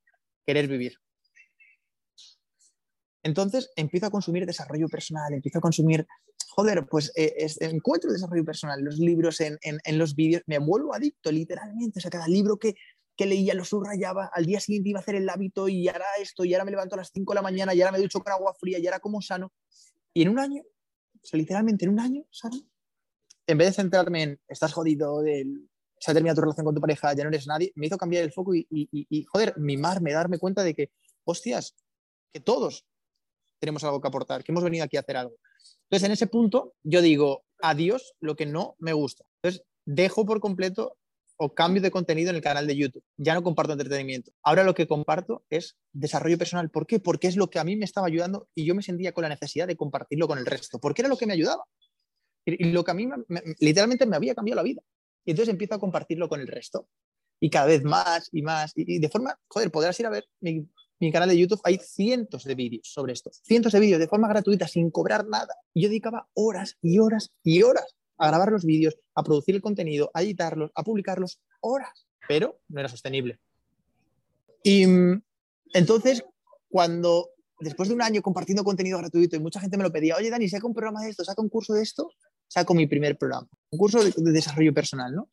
querer 0.47 0.69
vivir. 0.69 0.99
Entonces 3.23 3.71
empiezo 3.77 4.07
a 4.07 4.11
consumir 4.11 4.47
desarrollo 4.47 4.89
personal, 4.89 5.33
empiezo 5.35 5.59
a 5.59 5.61
consumir 5.61 6.07
joder, 6.49 6.87
pues 6.87 7.13
eh, 7.15 7.35
es, 7.37 7.61
encuentro 7.61 8.11
desarrollo 8.11 8.45
personal, 8.45 8.83
los 8.83 8.99
libros, 8.99 9.41
en, 9.41 9.59
los 9.99 10.15
vídeos, 10.15 10.43
me 10.47 10.59
vuelvo 10.59 10.95
adicto 10.95 11.31
literalmente, 11.31 11.99
o 11.99 12.03
sea, 12.03 12.11
cada 12.11 12.29
libro 12.29 12.59
que, 12.59 12.75
que 13.17 13.27
leía 13.27 13.55
lo 13.55 13.65
subrayaba, 13.65 14.31
al 14.33 14.47
día 14.47 14.61
siguiente 14.61 14.91
iba 14.91 14.99
a 14.99 15.03
hacer 15.03 15.17
el 15.17 15.29
hábito 15.29 15.69
y 15.69 15.89
ahora 15.89 16.07
esto, 16.21 16.45
y 16.45 16.55
ahora 16.55 16.65
me 16.65 16.71
levanto 16.71 16.95
a 16.95 16.99
las 16.99 17.11
5 17.13 17.33
de 17.33 17.35
la 17.35 17.43
mañana, 17.43 17.75
y 17.75 17.83
ahora 17.83 17.93
me 17.93 17.99
ducho 17.99 18.21
con 18.21 18.33
agua 18.33 18.55
fría, 18.59 18.79
y 18.79 18.87
ahora 18.87 19.01
como 19.01 19.21
sano. 19.21 19.53
Y 20.15 20.23
en 20.23 20.31
un 20.31 20.39
año, 20.39 20.63
literalmente 21.33 21.85
en 21.85 21.93
un 21.93 22.01
año, 22.01 22.25
¿sabes? 22.31 22.63
En 23.47 23.59
vez 23.59 23.69
de 23.69 23.75
centrarme 23.75 24.23
en, 24.23 24.41
estás 24.49 24.73
jodido, 24.73 25.23
del, 25.23 25.69
se 26.01 26.11
ha 26.11 26.15
terminado 26.15 26.37
tu 26.37 26.41
relación 26.43 26.65
con 26.65 26.75
tu 26.75 26.81
pareja, 26.81 27.13
ya 27.15 27.25
no 27.25 27.31
eres 27.31 27.47
nadie, 27.47 27.73
me 27.75 27.87
hizo 27.87 27.99
cambiar 27.99 28.25
el 28.25 28.33
foco 28.33 28.55
y, 28.55 28.67
y, 28.71 28.89
y, 28.91 29.07
y 29.11 29.25
joder, 29.25 29.55
mimarme, 29.59 30.13
darme 30.13 30.39
cuenta 30.39 30.63
de 30.63 30.75
que, 30.75 30.91
hostias, 31.25 31.75
que 32.33 32.41
todos 32.41 32.87
tenemos 33.59 33.85
algo 33.85 34.01
que 34.01 34.09
aportar, 34.09 34.45
que 34.45 34.53
hemos 34.53 34.65
venido 34.65 34.85
aquí 34.85 34.97
a 34.97 35.01
hacer 35.01 35.17
algo. 35.17 35.37
Entonces, 35.91 36.07
en 36.07 36.13
ese 36.13 36.27
punto, 36.27 36.75
yo 36.83 37.01
digo 37.01 37.45
adiós 37.61 38.15
lo 38.21 38.37
que 38.37 38.47
no 38.47 38.77
me 38.79 38.93
gusta. 38.93 39.25
Entonces, 39.43 39.65
dejo 39.85 40.27
por 40.27 40.41
completo 40.41 40.97
o 41.41 41.55
cambio 41.55 41.81
de 41.81 41.91
contenido 41.91 42.31
en 42.31 42.37
el 42.37 42.43
canal 42.43 42.67
de 42.67 42.77
YouTube. 42.77 43.05
Ya 43.17 43.35
no 43.35 43.43
comparto 43.43 43.73
entretenimiento. 43.73 44.33
Ahora 44.43 44.65
lo 44.65 44.75
que 44.75 44.89
comparto 44.89 45.45
es 45.51 45.77
desarrollo 45.93 46.37
personal. 46.37 46.69
¿Por 46.69 46.87
qué? 46.87 46.99
Porque 46.99 47.29
es 47.29 47.37
lo 47.37 47.49
que 47.49 47.61
a 47.61 47.65
mí 47.65 47.77
me 47.77 47.85
estaba 47.85 48.09
ayudando 48.09 48.49
y 48.55 48.67
yo 48.67 48.75
me 48.75 48.83
sentía 48.83 49.13
con 49.13 49.23
la 49.23 49.29
necesidad 49.29 49.67
de 49.67 49.77
compartirlo 49.77 50.27
con 50.27 50.39
el 50.39 50.47
resto, 50.47 50.81
porque 50.81 51.03
era 51.03 51.09
lo 51.09 51.17
que 51.17 51.27
me 51.27 51.35
ayudaba. 51.35 51.65
Y 52.45 52.73
lo 52.73 52.83
que 52.83 52.91
a 52.91 52.95
mí 52.95 53.07
me, 53.07 53.17
me, 53.29 53.43
literalmente 53.61 54.07
me 54.07 54.17
había 54.17 54.35
cambiado 54.35 54.57
la 54.57 54.63
vida. 54.63 54.83
Y 55.25 55.31
entonces 55.31 55.53
empiezo 55.53 55.75
a 55.75 55.79
compartirlo 55.79 56.29
con 56.29 56.41
el 56.41 56.49
resto. 56.49 56.89
Y 57.41 57.51
cada 57.51 57.67
vez 57.67 57.85
más 57.85 58.29
y 58.33 58.43
más. 58.43 58.73
Y, 58.75 58.97
y 58.97 58.99
de 58.99 59.09
forma, 59.09 59.39
joder, 59.49 59.71
podrás 59.71 59.99
ir 60.01 60.07
a 60.07 60.11
ver 60.11 60.25
mi, 60.41 60.67
mi 61.01 61.13
canal 61.13 61.29
de 61.29 61.39
YouTube 61.39 61.61
hay 61.65 61.79
cientos 61.79 62.45
de 62.45 62.55
vídeos 62.55 62.89
sobre 62.93 63.13
esto, 63.13 63.31
cientos 63.33 63.73
de 63.73 63.81
vídeos 63.81 64.01
de 64.01 64.09
forma 64.09 64.29
gratuita, 64.29 64.67
sin 64.67 64.91
cobrar 64.91 65.27
nada. 65.27 65.55
Yo 65.75 65.89
dedicaba 65.89 66.29
horas 66.35 66.77
y 66.83 66.99
horas 66.99 67.33
y 67.43 67.63
horas 67.63 67.97
a 68.19 68.29
grabar 68.29 68.51
los 68.51 68.65
vídeos, 68.65 68.97
a 69.15 69.23
producir 69.23 69.55
el 69.55 69.63
contenido, 69.63 70.11
a 70.13 70.23
editarlos, 70.23 70.73
a 70.75 70.83
publicarlos, 70.83 71.41
horas, 71.61 72.07
pero 72.27 72.61
no 72.69 72.81
era 72.81 72.89
sostenible. 72.89 73.39
Y 74.65 74.85
entonces, 75.73 76.25
cuando 76.69 77.31
después 77.61 77.89
de 77.89 77.95
un 77.95 78.03
año 78.03 78.23
compartiendo 78.23 78.65
contenido 78.65 78.99
gratuito 78.99 79.37
y 79.37 79.41
mucha 79.41 79.61
gente 79.61 79.77
me 79.77 79.85
lo 79.85 79.93
pedía, 79.93 80.17
oye 80.17 80.31
Dani, 80.31 80.49
saca 80.49 80.67
un 80.67 80.75
programa 80.75 81.03
de 81.03 81.11
esto, 81.11 81.25
saca 81.25 81.41
un 81.41 81.49
curso 81.49 81.75
de 81.75 81.83
esto, 81.83 82.11
saco 82.49 82.75
mi 82.75 82.87
primer 82.87 83.17
programa, 83.17 83.49
un 83.71 83.79
curso 83.79 84.03
de, 84.03 84.13
de 84.17 84.33
desarrollo 84.33 84.75
personal, 84.75 85.15
¿no? 85.15 85.29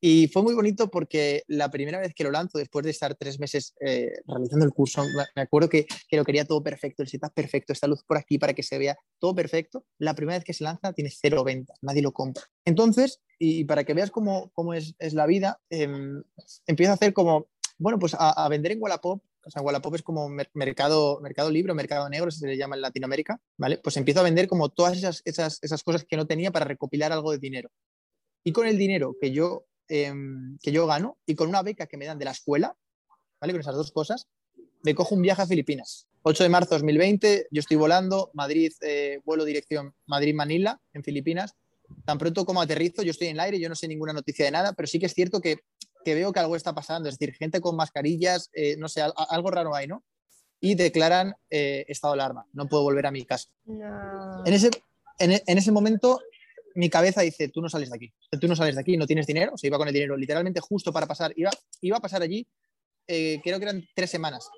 Y 0.00 0.28
fue 0.28 0.42
muy 0.42 0.54
bonito 0.54 0.90
porque 0.90 1.42
la 1.46 1.70
primera 1.70 1.98
vez 1.98 2.14
que 2.14 2.24
lo 2.24 2.30
lanzo, 2.30 2.58
después 2.58 2.84
de 2.84 2.90
estar 2.90 3.14
tres 3.14 3.40
meses 3.40 3.74
eh, 3.80 4.12
realizando 4.26 4.64
el 4.64 4.72
curso, 4.72 5.02
me 5.34 5.42
acuerdo 5.42 5.68
que, 5.68 5.86
que, 6.08 6.16
lo 6.16 6.24
quería 6.24 6.44
todo 6.44 6.62
perfecto, 6.62 7.02
el 7.02 7.08
setup 7.08 7.32
perfecto, 7.32 7.72
esta 7.72 7.86
luz 7.86 8.02
por 8.04 8.18
aquí 8.18 8.38
para 8.38 8.52
que 8.52 8.62
se 8.62 8.78
vea 8.78 8.96
todo 9.18 9.34
perfecto. 9.34 9.84
La 9.98 10.14
primera 10.14 10.38
vez 10.38 10.44
que 10.44 10.52
se 10.52 10.64
lanza 10.64 10.92
tiene 10.92 11.10
cero 11.10 11.44
ventas, 11.44 11.78
nadie 11.80 12.02
lo 12.02 12.12
compra. 12.12 12.44
Entonces, 12.64 13.20
y 13.38 13.64
para 13.64 13.84
que 13.84 13.94
veas 13.94 14.10
cómo, 14.10 14.50
cómo 14.52 14.74
es, 14.74 14.94
es, 14.98 15.14
la 15.14 15.26
vida, 15.26 15.60
eh, 15.70 15.88
empiezo 16.66 16.92
a 16.92 16.94
hacer 16.94 17.12
como, 17.12 17.48
bueno, 17.78 17.98
pues 17.98 18.14
a, 18.18 18.48
vender 18.48 18.72
en 18.72 18.82
Wallapop 18.82 19.22
o 19.46 19.50
sea, 19.50 19.62
Wallapop 19.62 19.94
es 19.94 20.02
como 20.02 20.28
mercado, 20.54 21.20
mercado 21.20 21.50
libre, 21.50 21.72
mercado 21.72 22.08
negro, 22.08 22.32
se 22.32 22.48
le 22.48 22.56
llama 22.56 22.74
en 22.74 22.82
Latinoamérica, 22.82 23.40
¿vale? 23.56 23.78
Pues 23.78 23.96
empiezo 23.96 24.18
a 24.18 24.24
vender 24.24 24.48
como 24.48 24.70
todas 24.70 24.98
esas, 24.98 25.22
esas, 25.24 25.60
esas 25.62 25.84
cosas 25.84 26.04
que 26.04 26.16
no 26.16 26.26
tenía 26.26 26.50
para 26.50 26.64
recopilar 26.64 27.12
algo 27.12 27.30
de 27.30 27.38
dinero. 27.38 27.70
Y 28.42 28.50
con 28.50 28.66
el 28.66 28.76
dinero 28.76 29.14
que 29.20 29.30
yo 29.30 29.66
eh, 29.88 30.12
que 30.62 30.72
yo 30.72 30.86
gano 30.86 31.18
y 31.26 31.34
con 31.34 31.48
una 31.48 31.62
beca 31.62 31.86
que 31.86 31.96
me 31.96 32.06
dan 32.06 32.18
de 32.18 32.24
la 32.24 32.32
escuela, 32.32 32.76
¿vale? 33.40 33.52
Con 33.52 33.60
esas 33.60 33.74
dos 33.74 33.92
cosas, 33.92 34.28
me 34.82 34.94
cojo 34.94 35.14
un 35.14 35.22
viaje 35.22 35.42
a 35.42 35.46
Filipinas. 35.46 36.06
8 36.22 36.42
de 36.42 36.48
marzo 36.48 36.70
de 36.70 36.76
2020, 36.78 37.48
yo 37.50 37.60
estoy 37.60 37.76
volando, 37.76 38.30
Madrid, 38.34 38.72
eh, 38.80 39.20
vuelo 39.24 39.44
dirección 39.44 39.94
Madrid-Manila, 40.06 40.80
en 40.92 41.04
Filipinas. 41.04 41.54
Tan 42.04 42.18
pronto 42.18 42.44
como 42.44 42.60
aterrizo, 42.60 43.02
yo 43.02 43.12
estoy 43.12 43.28
en 43.28 43.36
el 43.36 43.40
aire, 43.40 43.60
yo 43.60 43.68
no 43.68 43.76
sé 43.76 43.86
ninguna 43.86 44.12
noticia 44.12 44.44
de 44.44 44.50
nada, 44.50 44.72
pero 44.72 44.88
sí 44.88 44.98
que 44.98 45.06
es 45.06 45.14
cierto 45.14 45.40
que, 45.40 45.60
que 46.04 46.14
veo 46.14 46.32
que 46.32 46.40
algo 46.40 46.56
está 46.56 46.74
pasando, 46.74 47.08
es 47.08 47.16
decir, 47.16 47.34
gente 47.36 47.60
con 47.60 47.76
mascarillas, 47.76 48.50
eh, 48.54 48.76
no 48.76 48.88
sé, 48.88 49.02
algo 49.02 49.50
raro 49.52 49.74
hay, 49.74 49.86
¿no? 49.86 50.02
Y 50.58 50.74
declaran 50.74 51.34
eh, 51.48 51.84
estado 51.86 52.14
de 52.14 52.22
alarma, 52.22 52.46
no 52.52 52.66
puedo 52.66 52.82
volver 52.82 53.06
a 53.06 53.12
mi 53.12 53.24
casa. 53.24 53.48
No. 53.64 54.44
En, 54.44 54.52
ese, 54.52 54.70
en, 55.20 55.40
en 55.46 55.58
ese 55.58 55.70
momento 55.70 56.20
mi 56.76 56.90
cabeza 56.90 57.22
dice, 57.22 57.48
tú 57.48 57.62
no 57.62 57.68
sales 57.68 57.90
de 57.90 57.96
aquí, 57.96 58.12
tú 58.38 58.46
no 58.48 58.54
sales 58.54 58.74
de 58.74 58.80
aquí, 58.82 58.96
no 58.96 59.06
tienes 59.06 59.26
dinero, 59.26 59.52
o 59.54 59.58
sea, 59.58 59.68
iba 59.68 59.78
con 59.78 59.88
el 59.88 59.94
dinero 59.94 60.16
literalmente 60.16 60.60
justo 60.60 60.92
para 60.92 61.06
pasar, 61.06 61.32
iba, 61.36 61.50
iba 61.80 61.96
a 61.96 62.00
pasar 62.00 62.22
allí, 62.22 62.46
eh, 63.06 63.40
creo 63.42 63.58
que 63.58 63.64
eran 63.64 63.88
tres 63.94 64.10
semanas. 64.10 64.48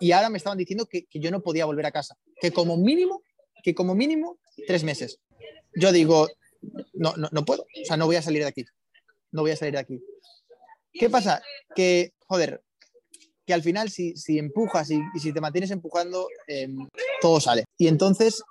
Y 0.00 0.12
ahora 0.12 0.28
me 0.28 0.38
estaban 0.38 0.58
diciendo 0.58 0.86
que, 0.86 1.06
que, 1.06 1.20
yo 1.20 1.30
no 1.30 1.42
podía 1.42 1.64
volver 1.64 1.86
a 1.86 1.92
casa, 1.92 2.18
que 2.40 2.50
como 2.50 2.76
mínimo, 2.76 3.22
que 3.62 3.74
como 3.74 3.94
mínimo 3.94 4.38
tres 4.66 4.82
meses. 4.82 5.20
Yo 5.74 5.92
digo, 5.92 6.28
no, 6.92 7.14
no, 7.16 7.28
no 7.30 7.44
puedo, 7.44 7.62
o 7.62 7.84
sea, 7.84 7.96
no 7.96 8.06
voy 8.06 8.16
a 8.16 8.22
salir 8.22 8.42
de 8.42 8.48
aquí, 8.48 8.64
no 9.30 9.42
voy 9.42 9.52
a 9.52 9.56
salir 9.56 9.74
de 9.74 9.80
aquí. 9.80 10.00
¿Qué 10.92 11.08
pasa? 11.08 11.40
Que, 11.74 12.14
joder, 12.26 12.62
que 13.46 13.54
al 13.54 13.62
final 13.62 13.90
si, 13.90 14.16
si 14.16 14.38
empujas 14.38 14.90
y, 14.90 15.00
si 15.20 15.32
te 15.32 15.40
mantienes 15.40 15.70
empujando, 15.70 16.26
eh, 16.48 16.68
todo 17.20 17.40
sale. 17.40 17.64
Y 17.78 17.86
entonces 17.86 18.42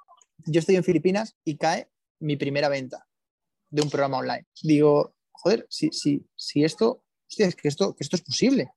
yo 0.46 0.60
estoy 0.60 0.78
en 0.78 0.84
Filipinas 0.86 1.36
y 1.44 1.58
cae 1.58 1.90
mi 2.20 2.38
primera 2.38 2.70
venta 2.70 3.08
de 3.70 3.82
un 3.82 3.90
programa 3.90 4.18
online. 4.18 4.48
Digo, 4.62 5.16
joder, 5.32 5.66
si, 5.70 5.90
si, 5.92 6.26
si 6.36 6.64
esto, 6.64 7.04
es 7.38 7.56
que 7.56 7.68
esto, 7.68 7.96
esto 8.00 8.16
es 8.16 8.22
posible, 8.22 8.72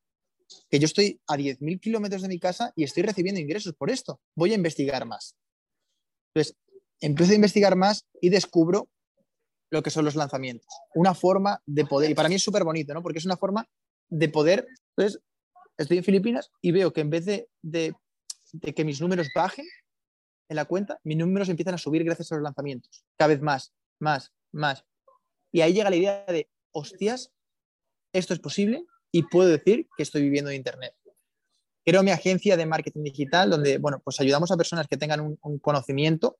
que 0.71 0.79
yo 0.79 0.87
estoy 0.87 1.21
a 1.27 1.37
10.000 1.37 1.81
kilómetros 1.81 2.23
de 2.23 2.29
mi 2.29 2.39
casa 2.39 2.73
y 2.75 2.85
estoy 2.85 3.03
recibiendo 3.03 3.41
ingresos 3.41 3.75
por 3.75 3.91
esto, 3.91 4.21
voy 4.35 4.53
a 4.53 4.57
investigar 4.57 5.07
más. 5.07 5.37
Entonces, 6.35 6.57
empiezo 7.01 7.33
a 7.33 7.37
investigar 7.37 7.77
más 7.77 8.07
y 8.21 8.31
descubro 8.31 8.89
lo 9.71 9.83
que 9.83 9.91
son 9.91 10.05
los 10.05 10.17
lanzamientos. 10.17 10.69
Una 10.95 11.15
forma 11.15 11.63
de 11.67 11.85
poder, 11.85 12.11
y 12.11 12.15
para 12.15 12.29
mí 12.29 12.37
es 12.37 12.43
súper 12.43 12.65
bonito, 12.65 12.95
¿no? 12.95 13.03
Porque 13.03 13.19
es 13.19 13.27
una 13.27 13.37
forma 13.37 13.69
de 14.09 14.29
poder, 14.29 14.67
entonces, 14.97 15.21
estoy 15.77 15.99
en 15.99 16.05
Filipinas 16.05 16.51
y 16.63 16.73
veo 16.73 16.93
que 16.93 17.03
en 17.03 17.11
vez 17.11 17.27
de 17.27 17.95
que 18.75 18.85
mis 18.85 19.01
números 19.01 19.29
bajen, 19.35 19.67
en 20.49 20.57
la 20.57 20.65
cuenta, 20.65 21.01
mis 21.05 21.17
números 21.17 21.49
empiezan 21.49 21.75
a 21.75 21.79
subir 21.79 22.05
gracias 22.05 22.33
a 22.33 22.37
los 22.37 22.45
lanzamientos. 22.45 23.05
Cada 23.17 23.29
vez 23.29 23.43
más, 23.43 23.73
más, 23.99 24.33
más. 24.53 24.85
Y 25.53 25.61
ahí 25.61 25.73
llega 25.73 25.91
la 25.91 25.97
idea 25.97 26.25
de, 26.27 26.49
hostias, 26.73 27.33
esto 28.13 28.35
es 28.35 28.41
posible 28.41 28.85
y 29.13 29.25
puedo 29.25 29.49
decir 29.49 29.89
que 29.97 30.03
estoy 30.03 30.23
viviendo 30.23 30.51
de 30.51 30.57
Internet. 30.57 30.95
creo 31.85 32.03
mi 32.03 32.11
agencia 32.11 32.57
de 32.57 32.67
marketing 32.67 33.03
digital 33.03 33.49
donde, 33.49 33.79
bueno, 33.79 34.01
pues 34.05 34.21
ayudamos 34.21 34.51
a 34.51 34.57
personas 34.57 34.87
que 34.89 34.99
tengan 34.99 35.39
un, 35.41 35.59
conocimiento 35.59 36.39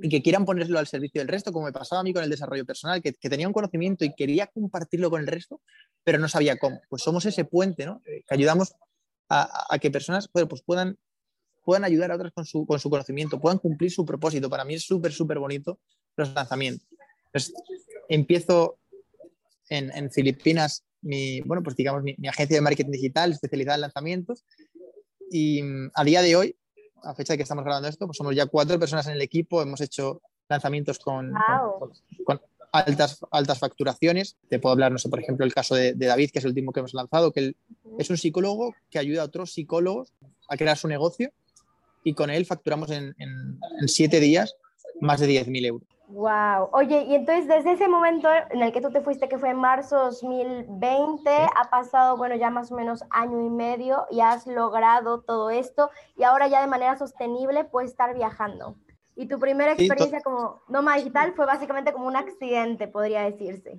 y 0.00 0.08
que 0.08 0.22
quieran 0.22 0.44
ponerlo 0.44 0.78
al 0.78 0.86
servicio 0.86 1.20
del 1.20 1.26
resto, 1.26 1.52
como 1.52 1.66
me 1.66 1.72
pasaba 1.72 2.00
a 2.00 2.04
mí 2.04 2.12
con 2.12 2.22
el 2.22 2.30
desarrollo 2.30 2.64
personal, 2.64 3.02
que, 3.02 3.12
tenía 3.12 3.48
un 3.48 3.52
conocimiento 3.52 4.04
y 4.04 4.14
quería 4.14 4.46
compartirlo 4.46 5.10
con 5.10 5.20
el 5.20 5.26
resto, 5.26 5.60
pero 6.04 6.18
no 6.18 6.28
sabía 6.28 6.56
cómo. 6.58 6.80
Pues 6.88 7.02
somos 7.02 7.26
ese 7.26 7.44
puente, 7.44 7.84
¿no? 7.84 8.00
Eh, 8.06 8.22
que 8.26 8.34
ayudamos 8.34 8.74
a, 9.28 9.78
que 9.80 9.90
personas 9.90 10.28
pues, 10.28 10.62
puedan, 10.62 10.96
puedan 11.68 11.84
ayudar 11.84 12.10
a 12.10 12.14
otras 12.14 12.32
con 12.32 12.46
su, 12.46 12.64
con 12.64 12.80
su 12.80 12.88
conocimiento, 12.88 13.38
puedan 13.38 13.58
cumplir 13.58 13.90
su 13.90 14.06
propósito. 14.06 14.48
Para 14.48 14.64
mí 14.64 14.72
es 14.72 14.86
súper, 14.86 15.12
súper 15.12 15.38
bonito 15.38 15.78
los 16.16 16.32
lanzamientos. 16.32 16.88
Empiezo 18.08 18.78
en, 19.68 19.90
en, 19.94 20.10
Filipinas 20.10 20.86
mi, 21.02 21.42
bueno, 21.42 21.62
pues 21.62 21.76
digamos, 21.76 22.02
mi, 22.02 22.16
agencia 22.26 22.56
de 22.56 22.62
marketing 22.62 22.92
digital 22.92 23.32
especializada 23.32 23.74
en 23.74 23.80
lanzamientos 23.82 24.46
y 25.30 25.62
mm, 25.62 25.90
a 25.92 26.04
día 26.04 26.22
de 26.22 26.36
hoy, 26.36 26.56
a 27.02 27.14
fecha 27.14 27.34
de 27.34 27.36
que 27.36 27.42
estamos 27.42 27.66
grabando 27.66 27.86
esto, 27.86 28.06
pues 28.06 28.16
somos 28.16 28.34
ya 28.34 28.46
cuatro 28.46 28.78
personas 28.78 29.06
en 29.08 29.12
el 29.12 29.20
equipo, 29.20 29.60
hemos 29.60 29.82
hecho 29.82 30.22
lanzamientos 30.48 30.98
con, 30.98 31.34
con, 32.24 32.40
altas, 32.72 33.18
altas 33.30 33.58
facturaciones. 33.58 34.38
Te 34.48 34.58
puedo 34.58 34.72
hablar, 34.72 34.90
no 34.90 34.96
sé, 34.96 35.10
por 35.10 35.20
ejemplo, 35.20 35.44
el 35.44 35.52
caso 35.52 35.74
de, 35.74 35.92
David, 35.92 36.30
que 36.30 36.38
es 36.38 36.46
el 36.46 36.52
último 36.52 36.72
que 36.72 36.80
hemos 36.80 36.94
lanzado, 36.94 37.30
que 37.30 37.40
él 37.40 37.56
es 37.98 38.08
un 38.08 38.16
psicólogo 38.16 38.74
que 38.88 38.98
ayuda 38.98 39.20
a 39.20 39.26
otros 39.26 39.52
psicólogos 39.52 40.14
a 40.48 40.56
crear 40.56 40.78
su 40.78 40.88
negocio 40.88 41.30
y 42.04 42.14
con 42.14 42.30
él 42.30 42.46
facturamos 42.46 42.90
en, 42.90 43.14
en, 43.18 43.58
en 43.80 43.88
siete 43.88 44.20
días 44.20 44.54
más 45.00 45.20
de 45.20 45.28
10.000 45.28 45.66
euros. 45.66 45.88
Wow. 46.08 46.70
Oye, 46.72 47.02
y 47.02 47.14
entonces 47.14 47.46
desde 47.46 47.72
ese 47.72 47.86
momento 47.86 48.28
en 48.50 48.62
el 48.62 48.72
que 48.72 48.80
tú 48.80 48.90
te 48.90 49.02
fuiste, 49.02 49.28
que 49.28 49.36
fue 49.36 49.50
en 49.50 49.58
marzo 49.58 49.96
2020, 50.04 51.30
ha 51.30 51.70
pasado, 51.70 52.16
bueno, 52.16 52.34
ya 52.34 52.48
más 52.48 52.72
o 52.72 52.76
menos 52.76 53.04
año 53.10 53.44
y 53.44 53.50
medio 53.50 54.06
y 54.10 54.20
has 54.20 54.46
logrado 54.46 55.20
todo 55.20 55.50
esto 55.50 55.90
y 56.16 56.22
ahora 56.22 56.48
ya 56.48 56.62
de 56.62 56.66
manera 56.66 56.96
sostenible 56.96 57.64
puedes 57.64 57.90
estar 57.90 58.14
viajando. 58.14 58.74
Y 59.16 59.26
tu 59.26 59.38
primera 59.38 59.72
experiencia 59.72 60.22
como 60.22 60.62
nómada 60.68 60.96
digital 60.96 61.34
fue 61.34 61.44
básicamente 61.44 61.92
como 61.92 62.06
un 62.06 62.16
accidente, 62.16 62.88
podría 62.88 63.22
decirse. 63.22 63.78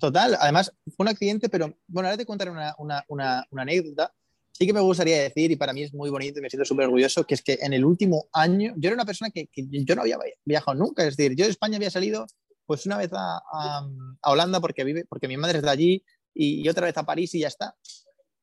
Total, 0.00 0.36
además 0.38 0.74
fue 0.94 1.04
un 1.04 1.08
accidente, 1.08 1.48
pero 1.48 1.72
bueno, 1.86 2.08
ahora 2.08 2.18
te 2.18 2.26
contaré 2.26 2.50
una, 2.50 2.74
una, 2.76 3.02
una, 3.08 3.46
una 3.50 3.62
anécdota 3.62 4.12
sí 4.56 4.66
que 4.66 4.72
me 4.72 4.80
gustaría 4.80 5.20
decir, 5.20 5.50
y 5.50 5.56
para 5.56 5.72
mí 5.72 5.82
es 5.82 5.92
muy 5.92 6.10
bonito 6.10 6.38
y 6.38 6.42
me 6.42 6.48
siento 6.48 6.64
súper 6.64 6.86
orgulloso, 6.86 7.26
que 7.26 7.34
es 7.34 7.42
que 7.42 7.58
en 7.60 7.72
el 7.72 7.84
último 7.84 8.26
año, 8.32 8.72
yo 8.76 8.88
era 8.88 8.94
una 8.94 9.04
persona 9.04 9.30
que, 9.30 9.48
yo 9.54 9.94
no 9.96 10.02
había 10.02 10.18
viajado 10.44 10.76
nunca, 10.76 11.04
es 11.04 11.16
decir, 11.16 11.36
yo 11.36 11.44
de 11.44 11.50
España 11.50 11.76
había 11.76 11.90
salido 11.90 12.26
pues 12.66 12.86
una 12.86 12.96
vez 12.96 13.10
a, 13.12 13.42
a, 13.52 14.30
Holanda 14.30 14.60
porque, 14.60 14.84
vive, 14.84 15.04
porque 15.06 15.28
mi 15.28 15.36
madre 15.36 15.58
es 15.58 15.64
de 15.64 15.70
allí 15.70 16.04
y, 16.32 16.66
otra 16.68 16.86
vez 16.86 16.96
a 16.96 17.04
París 17.04 17.34
y 17.34 17.40
ya 17.40 17.48
está. 17.48 17.74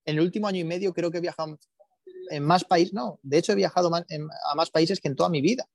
En 0.06 0.18
el 0.18 0.22
último 0.22 0.48
año 0.48 0.60
y 0.60 0.64
medio 0.64 0.94
creo 0.94 1.10
que 1.12 1.18
he 1.18 1.22
viajado 1.22 1.58
en 2.30 2.44
más 2.44 2.64
países, 2.66 2.94
no, 2.94 3.20
de 3.24 3.38
hecho 3.38 3.54
he 3.54 3.56
viajado 3.56 3.90
a 3.96 4.56
más 4.56 4.70
países 4.70 5.00
que 5.00 5.08
en 5.08 5.16
toda 5.16 5.30
mi 5.30 5.42
vida, 5.42 5.66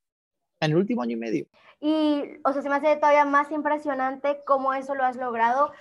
en 0.61 0.73
el 0.73 0.77
último 0.77 1.03
año 1.03 1.13
y 1.13 1.17
medio. 1.17 1.47
Y, 1.81 2.23
o 2.45 2.53
sea, 2.53 2.63
se 2.63 2.69
me 2.69 2.77
hace 2.77 2.97
todavía 2.97 3.25
más 3.25 3.51
impresionante 3.51 4.41
cómo 4.47 4.75
eso 4.75 4.95
lo 4.95 5.05
has 5.05 5.17
logrado 5.17 5.73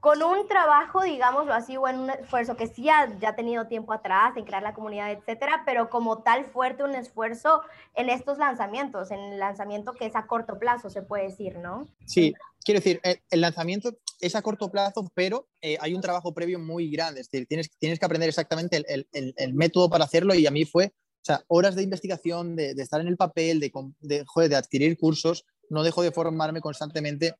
con 0.00 0.22
un 0.22 0.46
trabajo, 0.46 1.02
digámoslo 1.02 1.52
así, 1.52 1.76
o 1.76 1.88
en 1.88 1.98
un 1.98 2.10
esfuerzo 2.10 2.56
que 2.56 2.68
sí 2.68 2.88
ha 2.88 3.18
ya 3.18 3.34
tenido 3.34 3.66
tiempo 3.66 3.92
atrás 3.92 4.36
en 4.36 4.44
crear 4.44 4.62
la 4.62 4.74
comunidad, 4.74 5.10
etcétera, 5.10 5.62
pero 5.66 5.90
como 5.90 6.22
tal 6.22 6.44
fuerte 6.44 6.84
un 6.84 6.94
esfuerzo 6.94 7.62
en 7.94 8.08
estos 8.08 8.38
lanzamientos, 8.38 9.10
en 9.10 9.18
el 9.18 9.38
lanzamiento 9.38 9.94
que 9.94 10.06
es 10.06 10.14
a 10.14 10.26
corto 10.26 10.58
plazo, 10.58 10.88
se 10.88 11.02
puede 11.02 11.24
decir, 11.24 11.58
¿no? 11.58 11.88
Sí, 12.06 12.32
quiero 12.64 12.80
decir, 12.80 13.00
el, 13.02 13.40
lanzamiento 13.40 13.98
es 14.20 14.36
a 14.36 14.42
corto 14.42 14.70
plazo, 14.70 15.10
pero 15.14 15.48
eh, 15.60 15.78
hay 15.80 15.94
un 15.94 16.00
trabajo 16.00 16.32
previo 16.32 16.60
muy 16.60 16.90
grande, 16.90 17.20
es 17.20 17.30
decir, 17.30 17.48
tienes, 17.48 17.70
tienes 17.78 17.98
que 17.98 18.06
aprender 18.06 18.28
exactamente 18.28 18.84
el, 18.86 19.54
método 19.54 19.90
para 19.90 20.04
hacerlo 20.04 20.34
y 20.34 20.46
a 20.46 20.52
mí 20.52 20.64
fue, 20.64 20.86
o 20.86 21.24
sea, 21.24 21.42
horas 21.48 21.74
de 21.74 21.82
investigación, 21.82 22.54
de, 22.54 22.70
estar 22.70 23.00
en 23.00 23.08
el 23.08 23.16
papel, 23.16 23.58
de, 23.58 23.72
de, 24.00 24.24
de 24.48 24.56
adquirir 24.56 24.96
cursos, 24.96 25.44
no 25.70 25.82
dejo 25.82 26.02
de 26.02 26.12
formarme 26.12 26.60
constantemente 26.60 27.34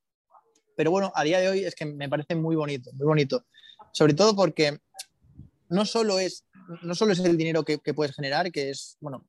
pero 0.78 0.92
bueno, 0.92 1.10
a 1.16 1.24
día 1.24 1.40
de 1.40 1.48
hoy 1.48 1.64
es 1.64 1.74
que 1.74 1.84
me 1.84 2.08
parece 2.08 2.36
muy 2.36 2.54
bonito, 2.54 2.92
muy 2.92 3.04
bonito. 3.04 3.44
Sobre 3.90 4.14
todo 4.14 4.36
porque 4.36 4.78
no 5.70 5.84
solo 5.84 6.20
es, 6.20 6.44
no 6.82 6.94
solo 6.94 7.14
es 7.14 7.18
el 7.18 7.36
dinero 7.36 7.64
que, 7.64 7.80
puedes 7.92 8.14
generar, 8.14 8.52
que 8.52 8.70
es, 8.70 8.96
bueno, 9.00 9.26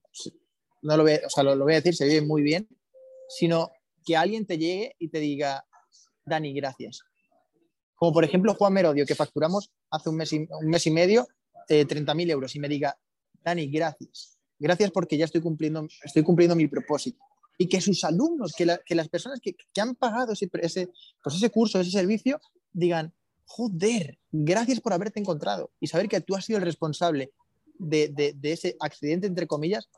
no 0.83 0.95
lo, 0.95 1.01
voy, 1.01 1.13
o 1.25 1.29
sea, 1.31 1.43
lo, 1.43 1.57
voy 1.57 1.73
a 1.73 1.77
decir, 1.77 1.95
se 1.95 2.05
vive 2.05 2.21
muy 2.21 2.43
bien, 2.43 2.69
sino 3.29 3.71
que 4.05 4.15
alguien 4.15 4.45
te 4.45 4.59
llegue 4.59 4.95
y 4.99 5.07
te 5.07 5.17
diga, 5.17 5.65
Dani, 6.23 6.53
gracias. 6.53 7.01
Como 7.95 8.13
por 8.13 8.23
ejemplo 8.23 8.53
Juan 8.53 8.73
Merodio, 8.73 9.07
que 9.07 9.15
facturamos 9.15 9.71
hace 9.89 10.09
un 10.09 10.17
mes 10.17 10.31
y, 10.31 10.47
un 10.51 10.69
mes 10.69 10.85
y 10.85 10.91
medio 10.91 11.27
eh, 11.67 11.83
30.000 11.83 12.29
euros 12.29 12.55
y 12.55 12.59
me 12.59 12.69
diga, 12.69 12.95
Dani, 13.43 13.71
gracias. 13.71 14.37
Gracias 14.59 14.91
porque 14.91 15.17
ya 15.17 15.25
estoy 15.25 15.41
cumpliendo, 15.41 15.87
estoy 16.03 16.21
cumpliendo 16.21 16.55
mi 16.55 16.67
propósito 16.67 17.17
y 17.59 17.67
que 17.67 17.81
sus 17.81 18.03
alumnos, 18.05 18.53
que, 18.57 18.65
las 18.65 19.09
personas 19.09 19.39
que, 19.41 19.55
han 19.79 19.93
pagado 19.93 20.31
ese, 20.31 20.49
ese, 20.61 20.89
pues 21.21 21.35
ese 21.35 21.49
curso, 21.51 21.79
ese 21.79 21.91
servicio, 21.91 22.39
digan, 22.71 23.13
joder, 23.45 24.17
gracias 24.31 24.79
por 24.79 24.93
haberte 24.93 25.19
encontrado 25.19 25.69
y 25.79 25.87
saber 25.87 26.07
que 26.07 26.21
tú 26.21 26.35
has 26.35 26.45
sido 26.45 26.57
el 26.57 26.65
responsable 26.65 27.31
de, 27.77 28.07
de 28.35 28.51
ese 28.51 28.77
accidente, 28.79 29.27
entre 29.27 29.45
comillas, 29.45 29.89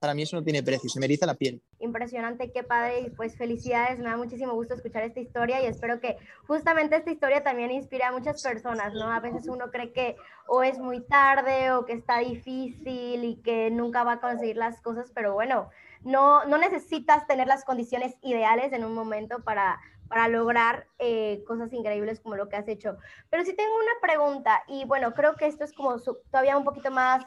para 0.00 0.14
mí 0.14 0.22
eso 0.22 0.34
no 0.34 0.42
tiene 0.42 0.62
precio, 0.62 0.88
se 0.88 0.98
me 0.98 1.04
eriza 1.04 1.26
la 1.26 1.34
piel. 1.34 1.62
Impresionante, 1.78 2.50
qué 2.50 2.64
padre, 2.64 3.00
y 3.02 3.10
pues 3.10 3.36
felicidades, 3.36 3.98
me 3.98 4.06
da 4.06 4.16
muchísimo 4.16 4.54
gusto 4.54 4.74
escuchar 4.74 5.02
esta 5.04 5.20
historia 5.20 5.62
y 5.62 5.66
espero 5.66 6.00
que 6.00 6.16
justamente 6.46 6.96
esta 6.96 7.10
historia 7.10 7.44
también 7.44 7.70
inspire 7.70 8.04
a 8.04 8.12
muchas 8.12 8.42
personas, 8.42 8.94
¿no? 8.94 9.12
A 9.12 9.20
veces 9.20 9.46
uno 9.46 9.70
cree 9.70 9.92
que 9.92 10.16
o 10.48 10.62
es 10.62 10.78
muy 10.78 11.02
tarde 11.02 11.70
o 11.72 11.84
que 11.84 11.92
está 11.92 12.18
difícil 12.20 13.24
y 13.24 13.36
que 13.44 13.70
nunca 13.70 14.02
va 14.02 14.14
a 14.14 14.20
conseguir 14.20 14.56
las 14.56 14.80
cosas, 14.80 15.12
pero 15.14 15.34
bueno, 15.34 15.68
no, 16.02 16.44
no 16.44 16.58
necesitas 16.58 17.26
tener 17.26 17.46
las 17.46 17.64
condiciones 17.64 18.16
ideales 18.22 18.72
en 18.72 18.84
un 18.84 18.94
momento 18.94 19.42
para, 19.42 19.80
para 20.08 20.28
lograr 20.28 20.86
eh, 20.98 21.42
cosas 21.46 21.72
increíbles 21.72 22.20
como 22.20 22.36
lo 22.36 22.48
que 22.48 22.56
has 22.56 22.68
hecho. 22.68 22.96
Pero 23.30 23.44
sí 23.44 23.54
tengo 23.54 23.74
una 23.74 24.00
pregunta 24.02 24.62
y 24.66 24.84
bueno, 24.84 25.14
creo 25.14 25.34
que 25.36 25.46
esto 25.46 25.64
es 25.64 25.72
como 25.72 25.96
todavía 26.30 26.56
un 26.56 26.64
poquito 26.64 26.90
más 26.90 27.24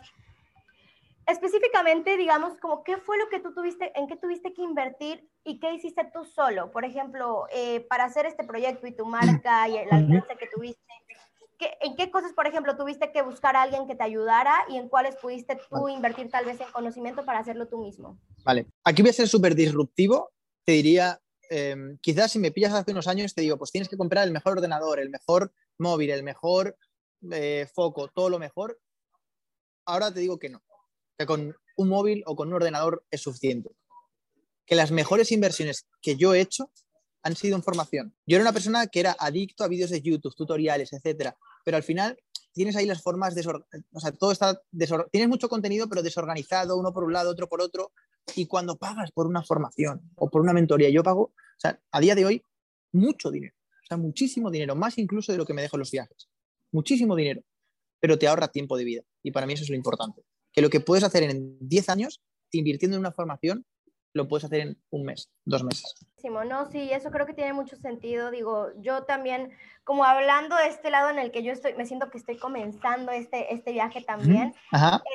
específicamente, 1.26 2.18
digamos, 2.18 2.58
como 2.58 2.84
qué 2.84 2.98
fue 2.98 3.18
lo 3.18 3.30
que 3.30 3.40
tú 3.40 3.54
tuviste, 3.54 3.98
en 3.98 4.08
qué 4.08 4.18
tuviste 4.18 4.54
que 4.54 4.62
invertir 4.62 5.30
y 5.44 5.60
qué 5.60 5.74
hiciste 5.74 6.10
tú 6.14 6.26
solo. 6.26 6.72
Por 6.72 6.84
ejemplo, 6.86 7.46
eh, 7.52 7.82
para 7.90 8.06
hacer 8.06 8.26
este 8.26 8.44
proyecto 8.44 8.88
y 8.88 8.92
tu 8.96 9.06
marca 9.06 9.68
y 9.70 9.74
la 9.86 9.98
alcance 9.98 10.36
que 10.38 10.48
tuviste, 10.48 10.82
¿en 11.82 11.96
qué 11.96 12.12
cosas, 12.12 12.34
por 12.34 12.48
ejemplo, 12.48 12.76
tuviste 12.76 13.12
que 13.12 13.22
buscar 13.22 13.56
a 13.56 13.64
alguien 13.64 13.88
que 13.88 13.96
te 13.96 14.04
ayudara 14.04 14.54
y 14.70 14.78
en 14.78 14.90
cuáles 14.90 15.16
pudiste 15.16 15.58
tú 15.70 15.90
invertir 15.90 16.30
tal 16.30 16.46
vez 16.46 16.60
en 16.62 16.72
conocimiento 16.72 17.26
para 17.26 17.40
hacerlo 17.40 17.68
tú 17.68 17.80
mismo? 17.80 18.20
Vale, 18.44 18.68
aquí 18.84 19.02
voy 19.02 19.10
a 19.10 19.14
ser 19.14 19.28
súper 19.28 19.56
disruptivo. 19.56 20.32
Te 20.64 20.74
diría, 20.74 21.20
em, 21.50 21.98
quizás 22.02 22.32
si 22.32 22.40
me 22.40 22.52
pillas 22.52 22.74
hace 22.74 22.92
unos 22.92 23.08
años, 23.08 23.34
te 23.34 23.42
digo, 23.42 23.58
pues 23.58 23.72
tienes 23.72 23.90
que 23.90 23.98
comprar 23.98 24.26
el 24.26 24.34
mejor 24.34 24.58
ordenador, 24.58 25.00
el 25.00 25.10
mejor 25.10 25.54
móvil, 25.78 26.12
el 26.12 26.24
mejor 26.24 26.78
eh, 27.32 27.68
foco, 27.74 28.08
todo 28.08 28.30
lo 28.30 28.40
mejor. 28.40 28.80
Ahora 29.86 30.14
te 30.14 30.22
digo 30.22 30.40
que 30.40 30.50
no 30.50 30.62
que 31.18 31.26
con 31.26 31.56
un 31.78 31.90
móvil 31.90 32.24
o 32.26 32.36
con 32.36 32.48
un 32.50 32.56
ordenador 32.56 33.06
es 33.12 33.22
suficiente. 33.22 33.72
Que 34.66 34.76
las 34.76 34.92
mejores 34.92 35.32
inversiones 35.32 35.88
que 36.02 36.16
yo 36.16 36.34
he 36.34 36.42
hecho 36.42 36.72
han 37.22 37.36
sido 37.36 37.56
en 37.56 37.64
formación. 37.64 38.16
Yo 38.26 38.36
era 38.36 38.44
una 38.44 38.54
persona 38.54 38.88
que 38.88 39.00
era 39.00 39.16
adicto 39.18 39.64
a 39.64 39.68
vídeos 39.68 39.90
de 39.90 40.02
YouTube, 40.02 40.36
tutoriales, 40.36 40.92
etcétera, 40.94 41.38
pero 41.64 41.78
al 41.78 41.84
final 41.84 42.18
tienes 42.54 42.76
ahí 42.76 42.86
las 42.86 43.02
formas, 43.02 43.36
o 43.94 44.00
sea, 44.00 44.12
todo 44.12 44.32
está 44.32 44.62
tienes 45.12 45.30
mucho 45.30 45.50
contenido, 45.50 45.90
pero 45.90 46.04
desorganizado, 46.04 46.78
uno 46.78 46.94
por 46.94 47.04
un 47.04 47.14
lado, 47.14 47.32
otro 47.32 47.48
por 47.50 47.62
otro, 47.62 47.92
y 48.36 48.46
cuando 48.46 48.78
pagas 48.78 49.12
por 49.12 49.28
una 49.28 49.44
formación 49.44 50.02
o 50.16 50.30
por 50.30 50.42
una 50.42 50.54
mentoría, 50.54 50.90
yo 50.90 51.04
pago, 51.04 51.22
o 51.24 51.60
sea, 51.60 51.80
a 51.92 52.00
día 52.00 52.16
de 52.16 52.26
hoy, 52.26 52.44
mucho 52.92 53.32
dinero, 53.32 53.56
o 53.84 53.88
sea, 53.88 53.98
muchísimo 53.98 54.52
dinero, 54.52 54.76
más 54.76 54.98
incluso 54.98 55.32
de 55.32 55.38
lo 55.38 55.46
que 55.46 55.54
me 55.54 55.62
dejo 55.62 55.78
los 55.78 55.92
viajes, 55.92 56.30
muchísimo 56.72 57.16
dinero, 57.16 57.42
pero 58.00 58.20
te 58.20 58.28
ahorra 58.28 58.50
tiempo 58.50 58.78
de 58.78 58.84
vida, 58.84 59.02
y 59.24 59.32
para 59.32 59.48
mí 59.48 59.54
eso 59.54 59.64
es 59.64 59.70
lo 59.70 59.76
importante 59.76 60.24
que 60.54 60.62
lo 60.62 60.70
que 60.70 60.80
puedes 60.80 61.04
hacer 61.04 61.24
en 61.24 61.58
10 61.60 61.90
años 61.90 62.22
invirtiendo 62.52 62.96
en 62.96 63.02
una 63.02 63.12
formación, 63.12 63.66
lo 64.14 64.28
puedes 64.28 64.46
hacer 64.46 64.60
en 64.62 64.82
un 64.92 65.04
mes, 65.04 65.32
dos 65.44 65.64
meses. 65.64 65.96
No, 66.30 66.66
sí, 66.72 66.90
eso 66.94 67.12
creo 67.12 67.26
que 67.26 67.34
tiene 67.34 67.52
mucho 67.52 67.76
sentido. 67.76 68.32
Digo, 68.32 68.70
yo 68.78 69.04
también, 69.04 69.52
como 69.84 70.06
hablando 70.06 70.56
de 70.56 70.68
este 70.68 70.90
lado 70.90 71.10
en 71.10 71.20
el 71.20 71.32
que 71.32 71.44
yo 71.44 71.52
estoy, 71.52 71.74
me 71.74 71.86
siento 71.86 72.10
que 72.10 72.18
estoy 72.18 72.38
comenzando 72.38 73.12
este, 73.12 73.54
este 73.54 73.74
viaje 73.74 74.02
también, 74.02 74.56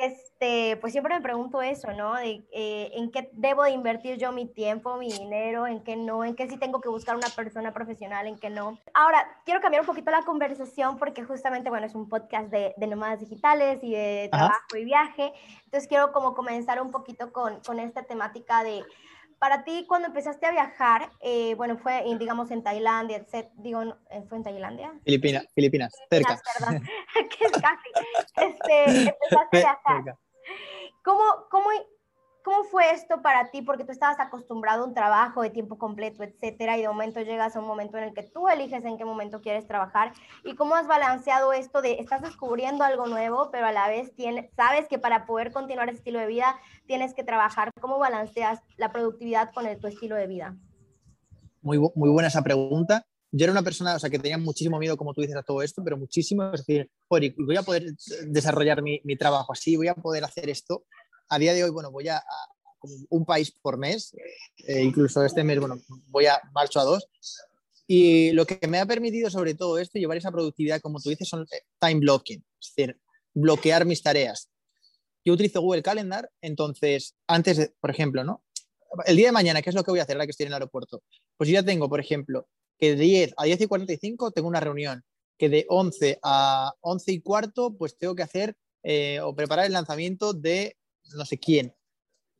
este, 0.01 0.77
pues 0.77 0.93
siempre 0.93 1.15
me 1.15 1.21
pregunto 1.21 1.63
eso, 1.63 1.91
¿no? 1.93 2.13
De, 2.13 2.45
eh, 2.53 2.91
¿En 2.93 3.09
qué 3.09 3.31
debo 3.33 3.63
de 3.63 3.71
invertir 3.71 4.17
yo 4.17 4.31
mi 4.31 4.45
tiempo, 4.45 4.97
mi 4.97 5.11
dinero? 5.11 5.65
¿En 5.65 5.83
qué 5.83 5.95
no? 5.95 6.23
¿En 6.23 6.35
qué 6.35 6.47
sí 6.47 6.57
tengo 6.57 6.79
que 6.79 6.89
buscar 6.89 7.15
una 7.15 7.29
persona 7.29 7.73
profesional? 7.73 8.27
¿En 8.27 8.37
qué 8.37 8.51
no? 8.51 8.77
Ahora, 8.93 9.25
quiero 9.45 9.61
cambiar 9.61 9.81
un 9.81 9.87
poquito 9.87 10.11
la 10.11 10.21
conversación 10.21 10.97
porque 10.99 11.23
justamente, 11.23 11.71
bueno, 11.71 11.87
es 11.87 11.95
un 11.95 12.07
podcast 12.07 12.49
de, 12.49 12.75
de 12.77 12.87
nómadas 12.87 13.19
digitales 13.19 13.79
y 13.81 13.93
de 13.93 14.29
trabajo 14.31 14.77
y 14.77 14.85
viaje. 14.85 15.33
Entonces 15.65 15.87
quiero 15.87 16.11
como 16.11 16.35
comenzar 16.35 16.79
un 16.79 16.91
poquito 16.91 17.33
con, 17.33 17.59
con 17.61 17.79
esta 17.79 18.03
temática 18.03 18.63
de 18.63 18.83
para 19.39 19.63
ti, 19.63 19.85
cuando 19.87 20.09
empezaste 20.09 20.45
a 20.45 20.51
viajar, 20.51 21.09
eh, 21.21 21.55
bueno, 21.55 21.77
fue, 21.77 22.03
digamos, 22.19 22.51
en 22.51 22.61
Tailandia, 22.61 23.17
etc. 23.17 23.49
Digo, 23.55 23.81
eh, 24.09 24.23
¿fue 24.27 24.37
en 24.37 24.43
Tailandia? 24.43 24.93
Filipinas, 25.05 25.45
Filipinas, 25.55 25.93
cerca. 26.09 26.39
Perdón, 26.57 26.83
que 27.13 27.45
es 27.45 27.51
casi. 27.53 27.89
Este, 28.35 28.83
empezaste 29.09 29.57
a 29.65 29.79
viajar. 29.85 30.17
¿Cómo, 31.03 31.23
cómo, 31.49 31.69
¿Cómo 32.49 32.63
fue 32.63 32.89
esto 32.89 33.21
para 33.21 33.51
ti? 33.51 33.61
Porque 33.61 33.83
tú 33.83 33.91
estabas 33.91 34.19
acostumbrado 34.19 34.83
a 34.83 34.87
un 34.87 34.95
trabajo 34.95 35.43
de 35.43 35.51
tiempo 35.51 35.77
completo, 35.77 36.23
etcétera, 36.23 36.79
y 36.79 36.81
de 36.81 36.87
momento 36.87 37.21
llegas 37.21 37.55
a 37.55 37.59
un 37.59 37.67
momento 37.67 37.99
en 37.99 38.05
el 38.05 38.13
que 38.15 38.23
tú 38.23 38.47
eliges 38.47 38.83
en 38.85 38.97
qué 38.97 39.05
momento 39.05 39.39
quieres 39.39 39.67
trabajar. 39.67 40.13
¿Y 40.43 40.55
cómo 40.55 40.73
has 40.73 40.87
balanceado 40.87 41.53
esto 41.53 41.83
de 41.83 41.99
estás 41.99 42.23
descubriendo 42.23 42.83
algo 42.83 43.05
nuevo, 43.05 43.51
pero 43.51 43.67
a 43.67 43.71
la 43.71 43.87
vez 43.87 44.11
sabes 44.55 44.87
que 44.87 44.97
para 44.97 45.27
poder 45.27 45.53
continuar 45.53 45.89
ese 45.89 45.99
estilo 45.99 46.17
de 46.17 46.25
vida 46.25 46.59
tienes 46.87 47.13
que 47.13 47.23
trabajar? 47.23 47.69
¿Cómo 47.79 47.99
balanceas 47.99 48.61
la 48.77 48.91
productividad 48.91 49.53
con 49.53 49.67
el, 49.67 49.79
tu 49.79 49.85
estilo 49.85 50.15
de 50.15 50.25
vida? 50.25 50.57
Muy, 51.61 51.77
muy 51.77 52.09
buena 52.09 52.29
esa 52.29 52.41
pregunta. 52.41 53.05
Yo 53.31 53.43
era 53.43 53.51
una 53.51 53.61
persona, 53.61 53.93
o 53.93 53.99
sea, 53.99 54.09
que 54.09 54.17
tenía 54.17 54.39
muchísimo 54.39 54.79
miedo, 54.79 54.97
como 54.97 55.13
tú 55.13 55.21
dices, 55.21 55.35
a 55.35 55.43
todo 55.43 55.61
esto, 55.61 55.83
pero 55.83 55.97
muchísimo. 55.97 56.45
Es 56.51 56.65
decir, 56.65 56.89
voy 57.07 57.57
a 57.57 57.61
poder 57.61 57.93
desarrollar 58.25 58.81
mi, 58.81 59.01
mi 59.03 59.15
trabajo 59.15 59.53
así, 59.53 59.75
voy 59.75 59.89
a 59.89 59.93
poder 59.93 60.23
hacer 60.23 60.49
esto 60.49 60.83
a 61.29 61.39
día 61.39 61.53
de 61.53 61.63
hoy, 61.63 61.69
bueno, 61.69 61.91
voy 61.91 62.07
a, 62.09 62.23
un 63.09 63.25
país 63.25 63.51
por 63.61 63.77
mes, 63.77 64.13
eh, 64.67 64.81
incluso 64.81 65.23
este 65.23 65.43
mes, 65.43 65.59
bueno, 65.59 65.79
voy 66.07 66.25
a 66.25 66.41
marcho 66.53 66.79
a 66.79 66.83
dos. 66.83 67.07
Y 67.87 68.31
lo 68.31 68.45
que 68.45 68.67
me 68.67 68.79
ha 68.79 68.85
permitido 68.85 69.29
sobre 69.29 69.55
todo 69.55 69.79
esto, 69.79 69.97
llevar 69.97 70.17
esa 70.17 70.31
productividad, 70.31 70.79
como 70.79 70.99
tú 70.99 71.09
dices, 71.09 71.27
son 71.27 71.41
eh, 71.51 71.61
time 71.79 71.99
blocking, 71.99 72.43
es 72.59 72.73
decir, 72.75 72.99
bloquear 73.33 73.85
mis 73.85 74.01
tareas. 74.01 74.49
Yo 75.25 75.33
utilizo 75.33 75.61
Google 75.61 75.83
Calendar, 75.83 76.29
entonces, 76.41 77.15
antes, 77.27 77.57
de, 77.57 77.73
por 77.79 77.89
ejemplo, 77.89 78.23
¿no? 78.23 78.43
El 79.05 79.17
día 79.17 79.27
de 79.27 79.31
mañana, 79.31 79.61
¿qué 79.61 79.69
es 79.69 79.75
lo 79.75 79.83
que 79.83 79.91
voy 79.91 79.99
a 79.99 80.03
hacer 80.03 80.15
ahora 80.15 80.25
que 80.25 80.31
estoy 80.31 80.45
en 80.45 80.49
el 80.49 80.55
aeropuerto? 80.55 81.03
Pues 81.37 81.49
yo 81.49 81.55
ya 81.55 81.63
tengo, 81.63 81.89
por 81.89 81.99
ejemplo, 81.99 82.47
que 82.77 82.95
de 82.95 83.03
10 83.03 83.33
a 83.37 83.43
10 83.43 83.61
y 83.61 83.67
45 83.67 84.31
tengo 84.31 84.47
una 84.47 84.59
reunión, 84.59 85.03
que 85.37 85.49
de 85.49 85.65
11 85.67 86.19
a 86.23 86.73
11 86.81 87.11
y 87.11 87.21
cuarto, 87.21 87.75
pues 87.77 87.97
tengo 87.97 88.15
que 88.15 88.23
hacer 88.23 88.55
eh, 88.83 89.19
o 89.21 89.35
preparar 89.35 89.65
el 89.65 89.73
lanzamiento 89.73 90.33
de 90.33 90.77
no 91.15 91.25
sé 91.25 91.37
quién. 91.37 91.75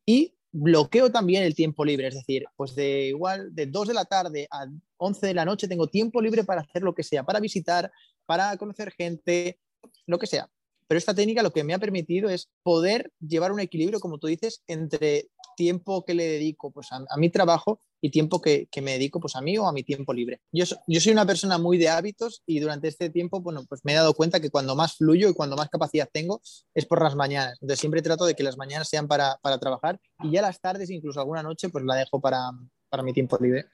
Y 0.06 0.36
bloqueo 0.52 1.12
también 1.12 1.44
el 1.44 1.56
tiempo 1.56 1.86
libre, 1.86 2.08
es 2.08 2.16
decir, 2.16 2.46
pues 2.56 2.76
de 2.76 3.08
igual 3.08 3.54
de 3.54 3.68
2 3.68 3.90
de 3.90 3.94
la 3.94 4.06
tarde 4.06 4.48
a 4.52 4.66
11 4.98 5.28
de 5.28 5.34
la 5.34 5.46
noche 5.46 5.68
tengo 5.68 5.88
tiempo 5.88 6.22
libre 6.22 6.44
para 6.44 6.62
hacer 6.62 6.82
lo 6.82 6.94
que 6.96 7.04
sea, 7.04 7.24
para 7.24 7.40
visitar, 7.40 7.92
para 8.26 8.58
conocer 8.58 8.92
gente, 8.92 9.60
lo 10.06 10.18
que 10.18 10.28
sea. 10.28 10.50
Pero 10.88 10.98
esta 10.98 11.14
técnica 11.14 11.44
lo 11.44 11.54
que 11.54 11.64
me 11.64 11.76
ha 11.76 11.80
permitido 11.80 12.30
es 12.30 12.50
poder 12.64 13.12
llevar 13.20 13.52
un 13.52 13.60
equilibrio, 13.60 14.00
como 14.00 14.18
tú 14.18 14.26
dices, 14.26 14.64
entre 14.68 15.30
tiempo 15.56 16.04
que 16.04 16.16
le 16.16 16.26
dedico 16.26 16.72
pues, 16.72 16.88
a, 16.92 17.18
mi 17.18 17.30
trabajo 17.30 17.82
y 18.02 18.12
tiempo 18.12 18.42
que, 18.42 18.68
me 18.82 18.92
dedico 18.92 19.20
pues, 19.20 19.36
a 19.36 19.42
mí 19.42 19.58
o 19.58 19.68
a 19.68 19.74
mi 19.74 19.84
tiempo 19.84 20.14
libre. 20.14 20.42
Yo, 20.52 20.66
yo 20.88 21.00
soy 21.02 21.12
una 21.12 21.26
persona 21.26 21.58
muy 21.58 21.78
de 21.78 21.90
hábitos 21.90 22.44
y 22.46 22.60
durante 22.60 22.88
este 22.88 23.10
tiempo 23.10 23.42
bueno, 23.42 23.64
pues 23.68 23.82
me 23.84 23.94
he 23.94 23.96
dado 23.96 24.14
cuenta 24.14 24.40
que 24.40 24.50
cuando 24.50 24.76
más 24.76 24.98
fluyo 24.98 25.30
y 25.30 25.34
cuando 25.34 25.56
más 25.56 25.70
capacidad 25.70 26.10
tengo 26.12 26.42
es 26.74 26.86
por 26.86 27.02
las 27.02 27.16
mañanas. 27.16 27.58
Entonces 27.62 27.80
siempre 27.80 28.02
trato 28.02 28.26
de 28.26 28.36
que 28.36 28.44
las 28.44 28.58
mañanas 28.58 28.90
sean 28.90 29.08
para, 29.08 29.38
para 29.42 29.58
trabajar 29.60 30.00
y 30.24 30.32
ya 30.32 30.42
las 30.42 30.60
tardes, 30.62 30.90
incluso 30.90 31.20
alguna 31.20 31.44
noche, 31.44 31.70
pues 31.70 31.84
la 31.84 31.96
dejo 31.96 32.20
para, 32.22 32.52
para 32.90 33.04
mi 33.04 33.14
tiempo 33.14 33.38
libre. 33.40 33.66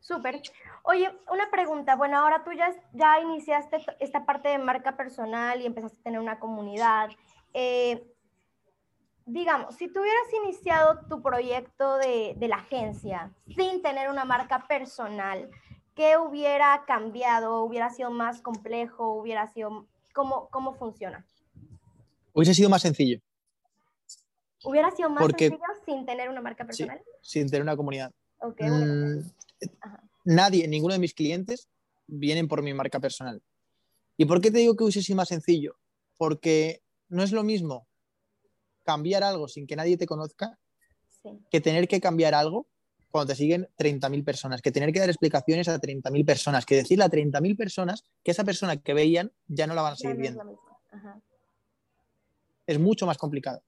Súper. 0.00 0.40
Oye, 0.84 1.10
una 1.30 1.50
pregunta. 1.50 1.96
Bueno, 1.96 2.18
ahora 2.18 2.44
tú 2.44 2.52
ya, 2.52 2.72
ya 2.92 3.20
iniciaste 3.20 3.78
esta 4.00 4.24
parte 4.24 4.48
de 4.48 4.58
marca 4.58 4.96
personal 4.96 5.60
y 5.60 5.66
empezaste 5.66 5.98
a 6.00 6.02
tener 6.02 6.20
una 6.20 6.38
comunidad. 6.38 7.10
Eh, 7.52 8.02
digamos, 9.28 9.76
si 9.76 9.88
tú 9.88 10.00
hubieras 10.00 10.32
iniciado 10.42 11.00
tu 11.08 11.22
proyecto 11.22 11.98
de, 11.98 12.34
de, 12.36 12.48
la 12.48 12.56
agencia 12.56 13.30
sin 13.46 13.82
tener 13.82 14.08
una 14.08 14.24
marca 14.24 14.66
personal, 14.66 15.50
¿qué 15.94 16.16
hubiera 16.16 16.84
cambiado? 16.86 17.62
¿Hubiera 17.62 17.90
sido 17.90 18.10
más 18.10 18.40
complejo? 18.40 19.14
¿Hubiera 19.14 19.46
sido... 19.52 19.86
¿Cómo, 20.14 20.48
cómo 20.50 20.74
funciona? 20.74 21.26
Hubiese 22.32 22.54
sido 22.54 22.70
más 22.70 22.82
sencillo. 22.82 23.20
¿Hubiera 24.64 24.90
sido 24.90 25.10
más 25.10 25.26
sencillo 25.26 25.58
sin 25.84 26.06
tener 26.06 26.28
una 26.30 26.40
marca 26.40 26.64
personal? 26.64 27.00
sin 27.20 27.48
tener 27.48 27.62
una 27.62 27.76
comunidad. 27.76 28.12
Okay, 28.40 28.68
mm, 28.68 29.30
nadie, 30.24 30.66
ninguno 30.66 30.94
de 30.94 31.00
mis 31.00 31.14
clientes 31.14 31.68
vienen 32.06 32.48
por 32.48 32.62
mi 32.62 32.72
marca 32.72 32.98
personal. 32.98 33.42
¿Y 34.16 34.24
por 34.24 34.40
qué 34.40 34.50
te 34.50 34.58
digo 34.58 34.74
que 34.74 34.84
hubiese 34.84 35.02
sido 35.02 35.16
más 35.16 35.28
sencillo? 35.28 35.76
Porque 36.16 36.82
no 37.08 37.22
es 37.22 37.32
lo 37.32 37.44
mismo 37.44 37.87
cambiar 38.88 39.22
algo 39.22 39.48
sin 39.48 39.66
que 39.66 39.76
nadie 39.76 39.98
te 39.98 40.06
conozca 40.06 40.58
que 41.50 41.60
tener 41.60 41.86
que 41.88 42.00
cambiar 42.00 42.32
algo 42.32 42.66
cuando 43.10 43.32
te 43.32 43.36
siguen 43.36 43.68
30.000 43.76 44.24
personas, 44.24 44.62
que 44.62 44.72
tener 44.72 44.94
que 44.94 45.00
dar 45.00 45.10
explicaciones 45.10 45.68
a 45.68 45.78
30.000 45.78 46.24
personas, 46.24 46.64
que 46.64 46.76
decirle 46.76 47.04
a 47.04 47.10
30.000 47.10 47.54
personas 47.54 48.02
que 48.24 48.30
esa 48.30 48.44
persona 48.44 48.78
que 48.78 48.94
veían 48.94 49.30
ya 49.46 49.66
no 49.66 49.74
la 49.74 49.82
van 49.82 49.92
a 49.92 49.96
seguir 49.96 50.16
viendo. 50.16 50.42
es 52.66 52.78
mucho 52.78 53.04
más 53.04 53.18
complicado. 53.18 53.62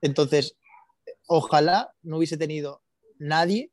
Entonces, 0.00 0.56
ojalá 1.26 1.92
no 2.02 2.16
hubiese 2.16 2.38
tenido 2.38 2.80
nadie 3.18 3.70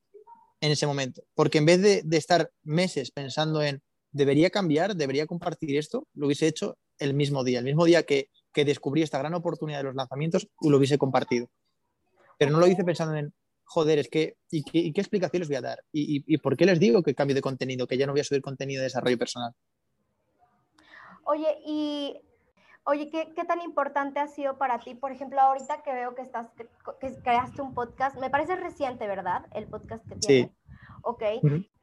en 0.59 0.71
ese 0.73 0.85
momento. 0.85 1.23
Porque 1.33 1.59
en 1.59 1.65
vez 1.65 1.81
de, 1.81 2.17
estar 2.17 2.51
meses 2.63 3.11
pensando 3.11 3.63
en 3.63 3.81
debería 4.11 4.49
cambiar, 4.49 4.97
debería 4.97 5.27
compartir 5.27 5.77
esto, 5.77 6.09
lo 6.13 6.25
hubiese 6.25 6.47
hecho 6.47 6.77
el 6.99 7.13
mismo 7.13 7.45
día, 7.45 7.59
el 7.59 7.65
mismo 7.65 7.85
día 7.85 8.03
que, 8.03 8.29
descubrí 8.63 9.01
esta 9.01 9.17
gran 9.17 9.33
oportunidad 9.33 9.79
de 9.79 9.85
los 9.85 9.95
lanzamientos, 9.95 10.47
lo 10.61 10.77
hubiese 10.77 10.97
compartido. 10.97 11.49
Pero 12.37 12.51
no 12.51 12.59
lo 12.59 12.67
hice 12.67 12.83
pensando 12.83 13.15
en, 13.15 13.33
joder, 13.63 13.99
es 13.99 14.07
que, 14.07 14.37
¿y 14.49 14.63
qué, 14.63 15.01
explicaciones 15.01 15.49
voy 15.49 15.57
a 15.57 15.61
dar? 15.61 15.79
¿Y, 15.91 16.23
¿Y, 16.25 16.37
por 16.37 16.55
qué 16.55 16.65
les 16.65 16.79
digo 16.79 17.03
que 17.03 17.15
cambio 17.15 17.35
de 17.35 17.41
contenido, 17.41 17.87
que 17.87 17.97
ya 17.97 18.05
no 18.05 18.13
voy 18.13 18.21
a 18.21 18.25
subir 18.25 18.41
contenido 18.41 18.79
de 18.79 18.85
desarrollo 18.85 19.17
personal? 19.17 19.53
Oye, 21.25 21.57
y 21.65 22.21
Oye, 22.87 23.09
¿qué, 23.09 23.33
¿qué, 23.35 23.43
tan 23.45 23.61
importante 23.61 24.19
ha 24.19 24.27
sido 24.27 24.59
para 24.59 24.77
ti? 24.79 24.93
Por 24.93 25.11
ejemplo, 25.11 25.41
ahorita 25.41 25.81
que 25.81 25.91
veo 25.91 26.13
que 26.13 26.21
estás 26.21 26.47
que, 26.51 26.67
creaste 27.23 27.63
un 27.63 27.73
podcast, 27.73 28.15
me 28.17 28.29
parece 28.29 28.55
reciente, 28.55 29.07
¿verdad? 29.07 29.47
El 29.53 29.67
podcast 29.67 30.07
que 30.07 30.15
tienes. 30.15 30.51
Sí. 30.51 30.55
Ok. 31.01 31.23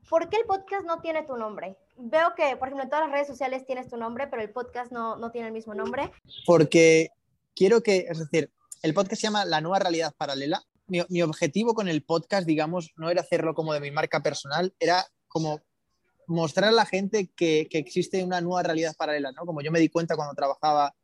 ¿Por 0.08 0.28
qué 0.28 0.36
el 0.36 0.46
podcast 0.46 0.86
no 0.86 1.00
tiene 1.00 1.24
tu 1.24 1.36
nombre? 1.36 1.76
Veo 1.96 2.34
que, 2.34 2.56
por 2.56 2.68
ejemplo, 2.68 2.84
en 2.84 2.90
todas 2.90 3.04
las 3.04 3.12
redes 3.12 3.28
sociales 3.28 3.66
tienes 3.66 3.88
tu 3.88 3.96
nombre, 3.96 4.26
pero 4.26 4.42
el 4.42 4.50
podcast 4.50 4.90
no, 4.92 5.16
no 5.16 5.30
tiene 5.30 5.48
el 5.48 5.52
mismo 5.52 5.74
nombre. 5.74 6.10
Porque 6.46 7.10
quiero 7.54 7.82
que, 7.82 8.06
es 8.08 8.18
decir, 8.18 8.50
el 8.82 8.94
podcast 8.94 9.20
se 9.20 9.26
llama 9.28 9.44
La 9.44 9.60
Nueva 9.60 9.78
Realidad 9.78 10.14
Paralela. 10.16 10.62
Mi, 10.86 11.22
objetivo 11.22 11.74
con 11.74 11.88
el 11.88 12.02
podcast, 12.02 12.46
digamos, 12.46 12.90
no 12.96 13.08
era 13.08 13.22
hacerlo 13.22 13.54
como 13.54 13.72
de 13.72 13.80
mi 13.80 13.90
marca 13.90 14.22
personal, 14.22 14.74
era 14.78 15.06
como 15.28 15.60
mostrar 16.26 16.68
a 16.68 16.72
la 16.72 16.84
gente 16.84 17.30
que, 17.34 17.68
existe 17.70 18.22
una 18.24 18.40
nueva 18.40 18.62
realidad 18.62 18.94
paralela, 18.98 19.32
¿no? 19.32 19.46
Como 19.46 19.62
yo 19.62 19.70
me 19.70 19.80
di 19.80 19.88
cuenta 19.88 20.16
cuando 20.16 20.34
trabajaba 20.34 20.94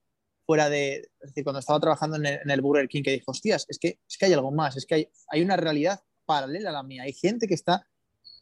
fuera 0.44 0.68
de, 0.68 0.96
es 1.20 1.28
decir, 1.28 1.44
cuando 1.44 1.60
estaba 1.60 1.80
trabajando 1.80 2.16
en 2.16 2.26
el, 2.26 2.50
en 2.50 2.60
Burger 2.60 2.88
King, 2.88 3.02
que 3.02 3.12
dijo, 3.12 3.30
hostias, 3.30 3.64
es 3.68 3.78
que, 3.78 4.00
es 4.06 4.18
que 4.18 4.26
hay 4.26 4.32
algo 4.32 4.50
más, 4.50 4.76
es 4.76 4.84
que 4.84 4.94
hay, 4.96 5.08
hay 5.28 5.42
una 5.42 5.56
realidad 5.56 6.00
paralela 6.26 6.70
a 6.70 6.72
la 6.72 6.82
mía, 6.82 7.04
hay 7.04 7.12
gente 7.12 7.46
que 7.46 7.54
está 7.54 7.86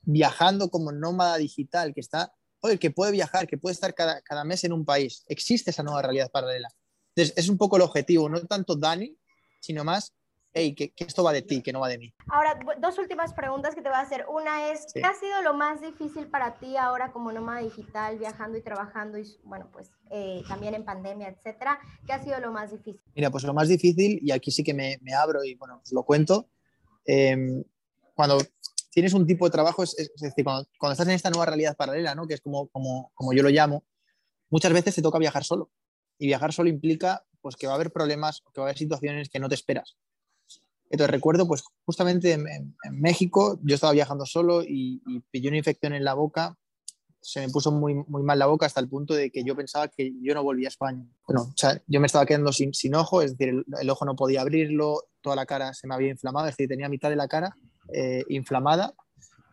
viajando 0.07 0.71
como 0.71 0.93
nómada 0.93 1.37
digital, 1.37 1.93
que 1.93 2.01
está, 2.01 2.33
oye, 2.61 2.79
que 2.79 2.91
puede 2.91 3.13
viajar, 3.13 3.47
que 3.47 3.59
puede 3.59 3.75
estar 3.75 3.95
cada, 3.95 4.23
cada 4.23 4.45
mes 4.45 4.65
en 4.65 4.73
un 4.73 4.87
país, 4.87 5.25
existe 5.29 5.71
esa 5.71 5.83
nueva 5.83 6.01
realidad 6.01 6.31
paralela. 6.31 6.69
Entonces, 7.15 7.37
es 7.37 7.51
un 7.51 7.59
poco 7.59 7.77
el 7.77 7.83
objetivo, 7.83 8.29
no 8.29 8.41
tanto 8.47 8.77
Dani, 8.77 9.15
sino 9.61 9.85
más 9.85 10.15
hey, 10.57 10.75
que, 10.75 10.93
esto 10.97 11.23
va 11.23 11.33
de 11.33 11.43
ti, 11.43 11.63
que 11.63 11.73
no 11.73 11.81
va 11.81 11.89
de 11.89 11.99
mí. 11.99 12.15
Ahora, 12.29 12.59
dos 12.81 12.99
últimas 12.99 13.35
preguntas 13.35 13.75
que 13.75 13.83
te 13.83 13.89
voy 13.89 13.99
a 13.99 14.01
hacer. 14.01 14.27
Una 14.29 14.73
es, 14.73 14.87
¿qué 14.93 15.03
ha 15.03 15.15
sido 15.15 15.43
lo 15.43 15.55
más 15.55 15.83
difícil 15.83 16.29
para 16.29 16.59
ti 16.59 16.77
ahora 16.77 17.13
como 17.13 17.31
nómada 17.31 17.61
digital, 17.61 18.19
viajando 18.19 18.57
y 18.57 18.63
trabajando 18.63 19.19
y, 19.19 19.25
bueno, 19.45 19.69
pues 19.71 19.91
eh, 20.11 20.43
también 20.49 20.75
en 20.75 20.85
pandemia, 20.85 21.29
etcétera? 21.29 21.79
¿Qué 22.07 22.13
ha 22.13 22.25
sido 22.25 22.41
lo 22.41 22.53
más 22.53 22.73
difícil? 22.73 23.01
Mira, 23.15 23.31
pues 23.31 23.45
lo 23.45 23.53
más 23.53 23.69
difícil, 23.69 24.19
y 24.23 24.33
aquí 24.33 24.51
sí 24.51 24.65
que 24.65 24.73
me, 24.73 24.99
me 25.03 25.13
abro 25.15 25.45
y, 25.45 25.55
bueno, 25.55 25.81
os 25.85 25.93
lo 25.93 26.05
cuento, 26.05 26.49
em, 27.05 27.63
cuando 28.15 28.39
tienes 28.97 29.13
un 29.13 29.27
tipo 29.27 29.45
de 29.45 29.51
trabajo, 29.51 29.83
es, 29.83 29.95
decir, 29.95 30.43
cuando, 30.43 30.67
cuando, 30.79 30.93
estás 30.93 31.07
en 31.07 31.13
esta 31.13 31.29
nueva 31.29 31.45
realidad 31.45 31.77
paralela, 31.77 32.15
¿no? 32.15 32.27
Que 32.27 32.33
es 32.33 32.41
como, 32.41 32.69
como, 32.69 33.13
como 33.15 33.35
yo 33.35 33.43
lo 33.43 33.51
llamo, 33.51 33.85
muchas 34.49 34.73
veces 34.73 34.95
te 34.95 35.03
toca 35.03 35.19
viajar 35.19 35.45
solo. 35.45 35.71
Y 36.19 36.29
viajar 36.29 36.55
solo 36.55 36.71
implica 36.71 37.23
pues 37.43 37.57
que 37.57 37.67
va 37.67 37.75
a 37.75 37.77
haber 37.77 37.93
problemas, 37.93 38.41
que 38.55 38.59
va 38.59 38.69
a 38.69 38.71
haber 38.71 38.79
situaciones 38.79 39.29
que 39.29 39.39
no 39.39 39.51
te 39.51 39.55
esperas. 39.55 39.99
Entonces 40.89 41.11
recuerdo, 41.11 41.47
pues 41.47 41.63
justamente 41.85 42.33
en, 42.33 42.75
México, 42.91 43.61
yo 43.63 43.75
estaba 43.75 43.93
viajando 43.93 44.25
solo 44.25 44.63
y, 44.63 45.03
y, 45.07 45.21
pillé 45.31 45.49
una 45.49 45.59
infección 45.59 45.93
en 45.93 46.03
la 46.03 46.15
boca, 46.15 46.57
se 47.21 47.41
me 47.41 47.51
puso 47.51 47.71
muy, 47.73 47.97
muy 48.09 48.23
mal 48.23 48.39
la 48.39 48.47
boca 48.47 48.65
hasta 48.65 48.81
el 48.81 48.89
punto 48.89 49.13
de 49.13 49.31
que 49.31 49.45
yo 49.45 49.55
pensaba 49.55 49.89
que 49.89 50.11
yo 50.23 50.33
no 50.33 50.43
volvía 50.43 50.69
a 50.69 50.71
España. 50.71 51.07
Bueno, 51.27 51.43
o 51.43 51.55
sea, 51.55 51.83
yo 51.87 52.01
me 52.01 52.07
estaba 52.07 52.25
quedando 52.25 52.51
sin, 52.51 52.73
sin 52.73 52.95
ojo, 52.95 53.21
es 53.21 53.37
decir, 53.37 53.63
el, 53.79 53.91
ojo 53.91 54.07
no 54.07 54.17
podía 54.17 54.41
abrirlo, 54.41 55.03
toda 55.21 55.37
la 55.37 55.45
cara 55.45 55.75
se 55.75 55.87
me 55.87 55.95
había 55.95 56.13
inflamado, 56.13 56.47
es 56.47 56.57
decir, 56.57 56.67
tenía 56.67 56.89
mitad 56.89 57.11
de 57.11 57.17
la 57.17 57.29
cara 57.29 57.55
eh, 57.93 58.25
inflamada. 58.29 58.95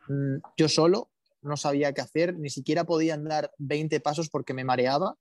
Mm, 0.07 0.37
yo 0.57 0.69
solo 0.69 1.09
no 1.41 1.57
sabía 1.57 1.93
qué 1.93 2.01
hacer, 2.01 2.37
ni 2.37 2.49
siquiera 2.49 2.85
podía 2.85 3.13
andar 3.15 3.51
20 3.57 3.99
pasos 3.99 4.29
porque 4.29 4.53
me 4.53 4.63
mareaba. 4.63 5.17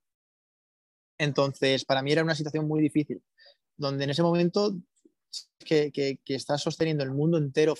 Entonces, 1.18 1.84
para 1.84 2.02
mí 2.02 2.12
era 2.12 2.22
una 2.22 2.34
situación 2.34 2.66
muy 2.66 2.80
difícil, 2.80 3.22
donde 3.76 4.04
en 4.04 4.10
ese 4.10 4.22
momento 4.22 4.76
que, 5.58 5.90
que, 5.92 6.18
estás 6.34 6.62
sosteniendo 6.62 7.04
el 7.04 7.10
mundo 7.10 7.38
entero, 7.38 7.74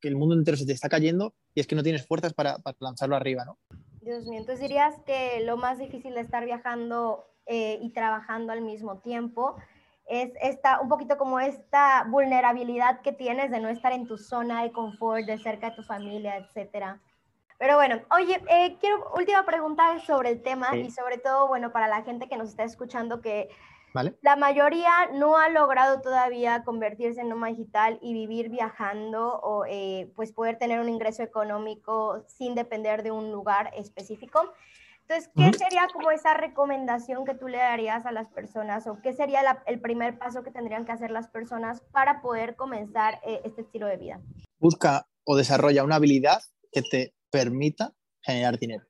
que 0.00 0.08
el 0.08 0.16
mundo 0.16 0.34
entero 0.34 0.56
se 0.56 0.66
te 0.66 0.72
está 0.72 0.88
cayendo 0.88 1.34
y 1.54 1.60
es 1.60 1.66
que 1.66 1.74
no 1.74 1.82
tienes 1.82 2.06
fuerzas 2.06 2.34
para, 2.34 2.58
para 2.58 2.76
lanzarlo 2.80 3.16
arriba, 3.16 3.44
¿no? 3.44 3.58
Dios 4.00 4.26
mío, 4.26 4.40
entonces 4.40 4.60
dirías 4.60 4.94
que 5.06 5.42
lo 5.44 5.56
más 5.56 5.78
difícil 5.78 6.14
de 6.14 6.20
estar 6.20 6.44
viajando 6.44 7.24
eh, 7.46 7.78
y 7.80 7.90
trabajando 7.90 8.52
al 8.52 8.62
mismo 8.62 8.98
tiempo 8.98 9.56
es 10.06 10.32
esta, 10.40 10.80
un 10.80 10.88
poquito 10.88 11.16
como 11.16 11.40
esta 11.40 12.04
vulnerabilidad 12.08 13.00
que 13.00 13.12
tienes 13.12 13.50
de 13.50 13.60
no 13.60 13.68
estar 13.68 13.92
en 13.92 14.06
tu 14.06 14.18
zona 14.18 14.62
de 14.62 14.72
confort, 14.72 15.24
de 15.24 15.38
cerca 15.38 15.70
de 15.70 15.76
tu 15.76 15.82
familia, 15.82 16.36
etcétera. 16.36 17.00
Pero 17.58 17.76
bueno, 17.76 18.00
oye, 18.10 18.42
eh, 18.48 18.76
quiero 18.80 19.12
última 19.16 19.44
pregunta 19.44 19.98
sobre 20.00 20.30
el 20.30 20.42
tema 20.42 20.76
y 20.76 20.90
sobre 20.90 21.18
todo, 21.18 21.46
bueno, 21.46 21.70
para 21.70 21.86
la 21.86 22.02
gente 22.02 22.28
que 22.28 22.36
nos 22.36 22.48
está 22.48 22.64
escuchando 22.64 23.20
que 23.20 23.50
la 24.22 24.36
mayoría 24.36 24.90
no 25.12 25.36
ha 25.36 25.48
logrado 25.48 26.00
todavía 26.00 26.64
convertirse 26.64 27.20
en 27.20 27.28
nómada 27.28 27.52
digital 27.52 27.98
y 28.00 28.14
vivir 28.14 28.48
viajando 28.48 29.38
o 29.42 29.64
eh, 29.66 30.10
pues 30.16 30.32
poder 30.32 30.58
tener 30.58 30.80
un 30.80 30.88
ingreso 30.88 31.22
económico 31.22 32.24
sin 32.26 32.54
depender 32.54 33.02
de 33.02 33.10
un 33.10 33.30
lugar 33.30 33.70
específico. 33.76 34.52
Entonces, 35.12 35.30
¿qué 35.36 35.64
sería 35.64 35.88
como 35.92 36.10
esa 36.10 36.34
recomendación 36.34 37.24
que 37.24 37.34
tú 37.34 37.48
le 37.48 37.58
darías 37.58 38.06
a 38.06 38.12
las 38.12 38.28
personas 38.28 38.86
o 38.86 39.00
qué 39.02 39.12
sería 39.12 39.62
el 39.66 39.80
primer 39.80 40.18
paso 40.18 40.42
que 40.42 40.50
tendrían 40.50 40.86
que 40.86 40.92
hacer 40.92 41.10
las 41.10 41.28
personas 41.28 41.82
para 41.92 42.22
poder 42.22 42.56
comenzar 42.56 43.20
eh, 43.26 43.42
este 43.44 43.60
estilo 43.60 43.86
de 43.86 43.98
vida? 43.98 44.20
Busca 44.58 45.06
o 45.24 45.36
desarrolla 45.36 45.84
una 45.84 45.96
habilidad 45.96 46.40
que 46.70 46.82
te 46.82 47.14
permita 47.30 47.92
generar 48.22 48.58
dinero. 48.58 48.86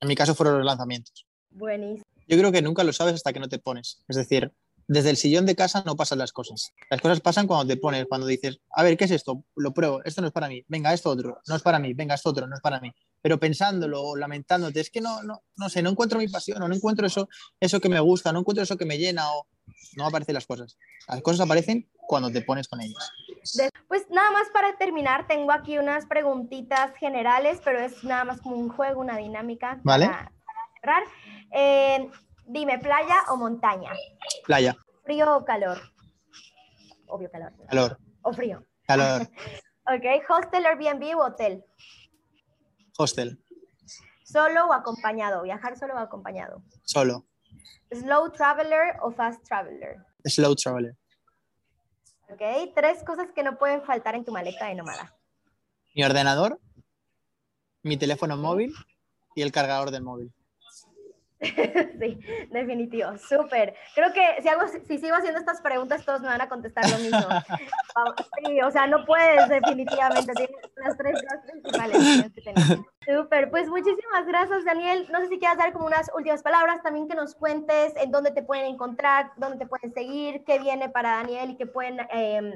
En 0.00 0.08
mi 0.08 0.14
caso 0.14 0.34
fueron 0.34 0.58
los 0.58 0.66
lanzamientos. 0.66 1.26
Buenísimo 1.50 2.04
yo 2.30 2.38
creo 2.38 2.52
que 2.52 2.62
nunca 2.62 2.84
lo 2.84 2.92
sabes 2.92 3.14
hasta 3.14 3.32
que 3.32 3.40
no 3.40 3.48
te 3.48 3.58
pones. 3.58 4.04
Es 4.06 4.14
decir, 4.14 4.52
desde 4.86 5.10
el 5.10 5.16
sillón 5.16 5.46
de 5.46 5.56
casa 5.56 5.82
no 5.84 5.96
pasan 5.96 6.18
las 6.18 6.32
cosas. 6.32 6.72
Las 6.88 7.00
cosas 7.00 7.20
pasan 7.20 7.48
cuando 7.48 7.66
te 7.66 7.76
pones, 7.76 8.06
cuando 8.08 8.28
dices, 8.28 8.60
a 8.70 8.84
ver, 8.84 8.96
¿qué 8.96 9.04
es 9.04 9.10
esto? 9.10 9.44
Lo 9.56 9.74
pruebo, 9.74 10.00
esto 10.04 10.20
no 10.20 10.28
es 10.28 10.32
para 10.32 10.46
mí, 10.46 10.64
venga, 10.68 10.94
esto 10.94 11.10
otro, 11.10 11.40
no 11.48 11.56
es 11.56 11.62
para 11.62 11.80
mí, 11.80 11.92
venga, 11.92 12.14
esto 12.14 12.30
otro, 12.30 12.46
no 12.46 12.54
es 12.54 12.60
para 12.60 12.80
mí. 12.80 12.92
Pero 13.22 13.38
pensándolo 13.38 14.02
o 14.02 14.16
lamentándote, 14.16 14.80
es 14.80 14.90
que 14.90 15.00
no, 15.00 15.22
no, 15.22 15.42
no 15.56 15.68
sé, 15.68 15.82
no 15.82 15.90
encuentro 15.90 16.18
mi 16.18 16.28
pasión 16.28 16.62
o 16.62 16.68
no 16.68 16.74
encuentro 16.74 17.06
eso, 17.06 17.28
eso 17.60 17.80
que 17.80 17.88
me 17.88 18.00
gusta, 18.00 18.32
no 18.32 18.40
encuentro 18.40 18.64
eso 18.64 18.76
que 18.76 18.86
me 18.86 18.98
llena 18.98 19.30
o 19.32 19.46
no 19.96 20.06
aparecen 20.06 20.34
las 20.34 20.46
cosas. 20.46 20.78
Las 21.08 21.22
cosas 21.22 21.40
aparecen 21.40 21.88
cuando 21.94 22.30
te 22.30 22.42
pones 22.42 22.68
con 22.68 22.80
ellas. 22.80 23.10
Pues 23.88 24.06
nada 24.10 24.30
más 24.30 24.48
para 24.52 24.76
terminar, 24.76 25.26
tengo 25.26 25.52
aquí 25.52 25.78
unas 25.78 26.06
preguntitas 26.06 26.94
generales, 26.96 27.60
pero 27.64 27.80
es 27.80 28.04
nada 28.04 28.24
más 28.24 28.40
como 28.40 28.56
un 28.56 28.68
juego, 28.68 29.00
una 29.00 29.16
dinámica. 29.16 29.80
Vale. 29.82 30.06
para 30.06 30.32
cerrar. 30.80 31.02
Eh, 31.52 32.10
dime, 32.46 32.78
¿playa 32.78 33.16
o 33.30 33.36
montaña? 33.36 33.92
Playa. 34.44 34.76
¿Frío 35.04 35.36
o 35.36 35.44
calor? 35.44 35.78
Obvio 37.06 37.30
calor. 37.30 37.52
Calor. 37.68 37.98
¿O 38.22 38.32
frío? 38.32 38.64
Calor. 38.86 39.22
ok, 39.86 40.28
¿hostel, 40.28 40.66
Airbnb 40.66 41.16
o 41.16 41.26
hotel? 41.26 41.64
Hostel. 43.00 43.42
¿Solo 44.24 44.66
o 44.66 44.72
acompañado? 44.74 45.42
¿Viajar 45.42 45.78
solo 45.78 45.94
o 45.94 45.98
acompañado? 45.98 46.62
Solo. 46.84 47.24
¿Slow 47.90 48.30
traveler 48.30 48.96
o 49.00 49.10
fast 49.10 49.42
traveler? 49.42 49.96
Slow 50.24 50.54
traveler. 50.54 50.94
Ok, 52.28 52.42
tres 52.74 53.02
cosas 53.02 53.28
que 53.34 53.42
no 53.42 53.56
pueden 53.56 53.82
faltar 53.82 54.14
en 54.14 54.24
tu 54.24 54.32
maleta 54.32 54.66
de 54.66 54.74
nómada. 54.74 55.16
Mi 55.94 56.04
ordenador, 56.04 56.60
mi 57.82 57.96
teléfono 57.96 58.36
móvil 58.36 58.72
y 59.34 59.40
el 59.40 59.50
cargador 59.50 59.90
del 59.90 60.02
móvil. 60.02 60.30
sí, 62.00 62.20
definitivo, 62.50 63.16
súper. 63.16 63.74
Creo 63.94 64.12
que 64.12 64.42
si, 64.42 64.48
hago, 64.48 64.68
si 64.68 64.98
sigo 64.98 65.16
haciendo 65.16 65.40
estas 65.40 65.62
preguntas, 65.62 66.04
todos 66.04 66.20
me 66.20 66.26
van 66.28 66.40
a 66.42 66.50
contestar 66.50 66.84
lo 66.90 66.98
mismo. 66.98 67.18
sí, 68.44 68.60
o 68.60 68.70
sea, 68.70 68.86
no 68.86 69.06
puedes 69.06 69.48
definitivamente, 69.48 70.32
tienes 70.34 70.56
las 70.76 70.98
tres 70.98 71.14
cosas 71.22 71.40
principales 71.50 72.32
que 72.34 73.14
Súper, 73.14 73.50
pues 73.50 73.68
muchísimas 73.68 74.26
gracias, 74.26 74.66
Daniel. 74.66 75.08
No 75.10 75.20
sé 75.20 75.28
si 75.28 75.38
quieras 75.38 75.56
dar 75.56 75.72
como 75.72 75.86
unas 75.86 76.10
últimas 76.14 76.42
palabras, 76.42 76.82
también 76.82 77.08
que 77.08 77.14
nos 77.14 77.34
cuentes 77.34 77.94
en 77.96 78.10
dónde 78.10 78.32
te 78.32 78.42
pueden 78.42 78.66
encontrar, 78.66 79.32
dónde 79.38 79.56
te 79.56 79.66
pueden 79.66 79.94
seguir, 79.94 80.44
qué 80.44 80.58
viene 80.58 80.90
para 80.90 81.12
Daniel 81.12 81.52
y 81.52 81.56
qué 81.56 81.64
pueden 81.64 82.00
em, 82.10 82.52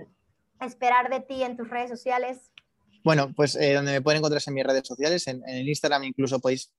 esperar 0.60 1.08
de 1.08 1.20
ti 1.20 1.42
en 1.42 1.56
tus 1.56 1.70
redes 1.70 1.88
sociales. 1.88 2.50
Bueno, 3.02 3.32
pues 3.34 3.56
eh, 3.56 3.72
donde 3.72 3.92
me 3.92 4.02
pueden 4.02 4.18
encontrar 4.18 4.38
es 4.38 4.48
en 4.48 4.54
mis 4.54 4.64
redes 4.64 4.86
sociales, 4.86 5.26
en, 5.26 5.42
en 5.48 5.66
Instagram 5.66 6.04
incluso 6.04 6.38
podéis, 6.38 6.70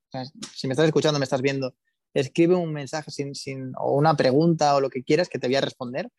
si 0.54 0.68
me 0.68 0.74
estás 0.74 0.86
escuchando, 0.86 1.20
me 1.20 1.24
estás 1.24 1.42
viendo, 1.42 1.74
escribe 2.16 2.56
un 2.56 2.74
mensaje 2.74 3.12
sin, 3.12 3.36
sin, 3.36 3.74
o 3.78 3.94
una 3.94 4.16
pregunta 4.16 4.76
o 4.76 4.82
lo 4.82 4.90
que 4.90 5.04
quieras 5.04 5.30
que 5.30 5.38
te 5.38 5.48
voy 5.48 5.58
a 5.58 5.62
responder. 5.62 6.10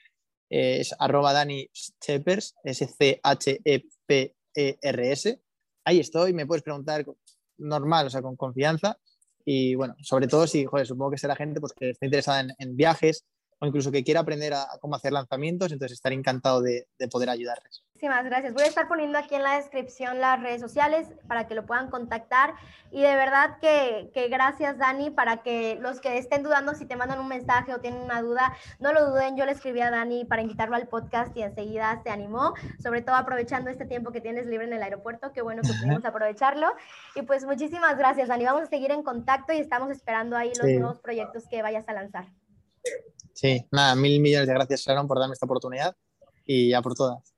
Eh, 0.50 0.78
es 0.80 0.94
arroba 0.98 1.32
Dani 1.32 1.68
Schepers, 1.74 2.54
S-C-H-E-P-E-R-S. 2.62 3.20
Ahí 5.84 6.00
estoy, 6.00 6.32
me 6.32 6.46
puedes 6.46 6.62
preguntar 6.62 7.04
normal, 7.58 8.06
o 8.06 8.10
sea, 8.10 8.22
con 8.22 8.36
confianza. 8.36 8.98
Y 9.44 9.74
bueno, 9.74 9.96
sobre 10.02 10.28
todo 10.28 10.46
si, 10.46 10.64
joder, 10.64 10.86
supongo 10.86 11.10
que 11.12 11.18
será 11.18 11.34
gente 11.34 11.60
pues, 11.60 11.72
que 11.72 11.90
está 11.90 12.06
interesada 12.06 12.46
en 12.58 12.76
viajes, 12.76 13.24
o 13.58 13.66
incluso 13.66 13.90
que 13.90 14.04
quiera 14.04 14.20
aprender 14.20 14.52
a, 14.54 14.66
cómo 14.80 14.96
hacer 14.96 15.12
lanzamientos, 15.12 15.72
entonces 15.72 15.96
estaré 15.96 16.14
encantado 16.14 16.60
de, 16.60 16.86
poder 17.10 17.30
ayudarles. 17.30 17.82
Muchísimas 17.94 18.24
gracias. 18.26 18.52
Voy 18.52 18.64
a 18.64 18.66
estar 18.66 18.88
poniendo 18.88 19.16
aquí 19.16 19.34
en 19.36 19.42
la 19.42 19.56
descripción 19.56 20.20
las 20.20 20.42
redes 20.42 20.60
sociales 20.60 21.08
para 21.26 21.46
que 21.46 21.54
lo 21.54 21.64
puedan 21.64 21.88
contactar. 21.88 22.54
Y 22.90 23.00
de 23.00 23.14
verdad 23.16 23.58
que, 23.58 24.10
que, 24.12 24.28
gracias, 24.28 24.76
Dani, 24.76 25.10
para 25.10 25.38
que 25.38 25.78
los 25.80 26.00
que 26.00 26.18
estén 26.18 26.42
dudando 26.42 26.74
si 26.74 26.84
te 26.84 26.96
mandan 26.96 27.20
un 27.20 27.28
mensaje 27.28 27.72
o 27.72 27.80
tienen 27.80 28.02
una 28.02 28.20
duda, 28.20 28.54
no 28.80 28.92
lo 28.92 29.08
duden. 29.08 29.38
Yo 29.38 29.46
le 29.46 29.52
escribí 29.52 29.80
a 29.80 29.90
Dani 29.90 30.26
para 30.26 30.42
invitarlo 30.42 30.76
al 30.76 30.88
podcast 30.88 31.34
y 31.36 31.42
enseguida 31.42 32.02
se 32.02 32.10
animó, 32.10 32.52
sobre 32.82 33.00
todo 33.00 33.14
aprovechando 33.16 33.70
este 33.70 33.86
tiempo 33.86 34.12
que 34.12 34.20
tienes 34.20 34.46
libre 34.46 34.66
en 34.66 34.74
el 34.74 34.82
aeropuerto. 34.82 35.32
Qué 35.32 35.40
bueno 35.40 35.62
que 35.62 35.72
pudimos 35.72 36.04
aprovecharlo. 36.04 36.74
Y 37.14 37.22
pues 37.22 37.46
muchísimas 37.46 37.96
gracias, 37.96 38.28
Dani. 38.28 38.44
Vamos 38.44 38.64
a 38.64 38.66
seguir 38.66 38.90
en 38.90 39.02
contacto 39.02 39.54
y 39.54 39.58
estamos 39.58 39.90
esperando 39.90 40.36
ahí 40.36 40.52
los 40.54 40.68
nuevos 40.68 41.00
proyectos 41.00 41.44
que 41.48 41.62
vayas 41.62 41.88
a 41.88 41.94
lanzar. 41.94 42.26
Sí, 43.36 43.66
nada, 43.70 43.94
mil 43.94 44.18
millones 44.18 44.48
de 44.48 44.54
gracias, 44.54 44.80
Sharon, 44.80 45.06
por 45.06 45.18
darme 45.18 45.34
esta 45.34 45.44
oportunidad 45.44 45.94
y 46.46 46.70
ya 46.70 46.80
por 46.80 46.94
todas. 46.94 47.34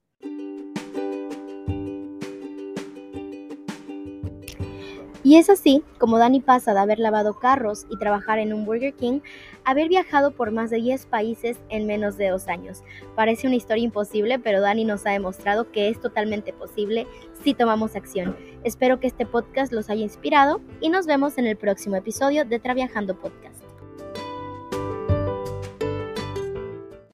Y 5.24 5.37
es 5.37 5.50
así 5.50 5.82
como 5.98 6.18
Dani 6.18 6.38
pasa 6.38 6.72
de 6.72 6.78
haber 6.78 7.00
lavado 7.00 7.40
carros 7.40 7.84
y 7.90 7.98
trabajar 7.98 8.38
en 8.38 8.52
un 8.52 8.64
Burger 8.64 8.94
King 8.94 9.20
a 9.64 9.72
haber 9.72 9.88
viajado 9.88 10.30
por 10.30 10.52
más 10.52 10.70
de 10.70 10.76
10 10.76 11.06
países 11.06 11.58
en 11.68 11.88
menos 11.88 12.16
de 12.16 12.28
dos 12.28 12.46
años. 12.46 12.84
Parece 13.16 13.48
una 13.48 13.56
historia 13.56 13.82
imposible, 13.82 14.38
pero 14.38 14.61
Dani 14.61 14.84
nos 14.84 15.04
ha 15.04 15.11
demostrado 15.11 15.72
que 15.72 15.88
es 15.88 16.00
totalmente 16.00 16.52
posible 16.52 17.08
si 17.42 17.54
tomamos 17.54 17.96
acción. 17.96 18.37
Espero 18.62 19.00
que 19.00 19.08
este 19.08 19.26
podcast 19.26 19.72
los 19.72 19.90
haya 19.90 20.04
inspirado 20.04 20.61
y 20.80 20.90
nos 20.90 21.06
vemos 21.06 21.38
en 21.38 21.48
el 21.48 21.56
próximo 21.56 21.96
episodio 21.96 22.44
de 22.44 22.61
Traviajando 22.61 23.20
Podcast. 23.20 23.57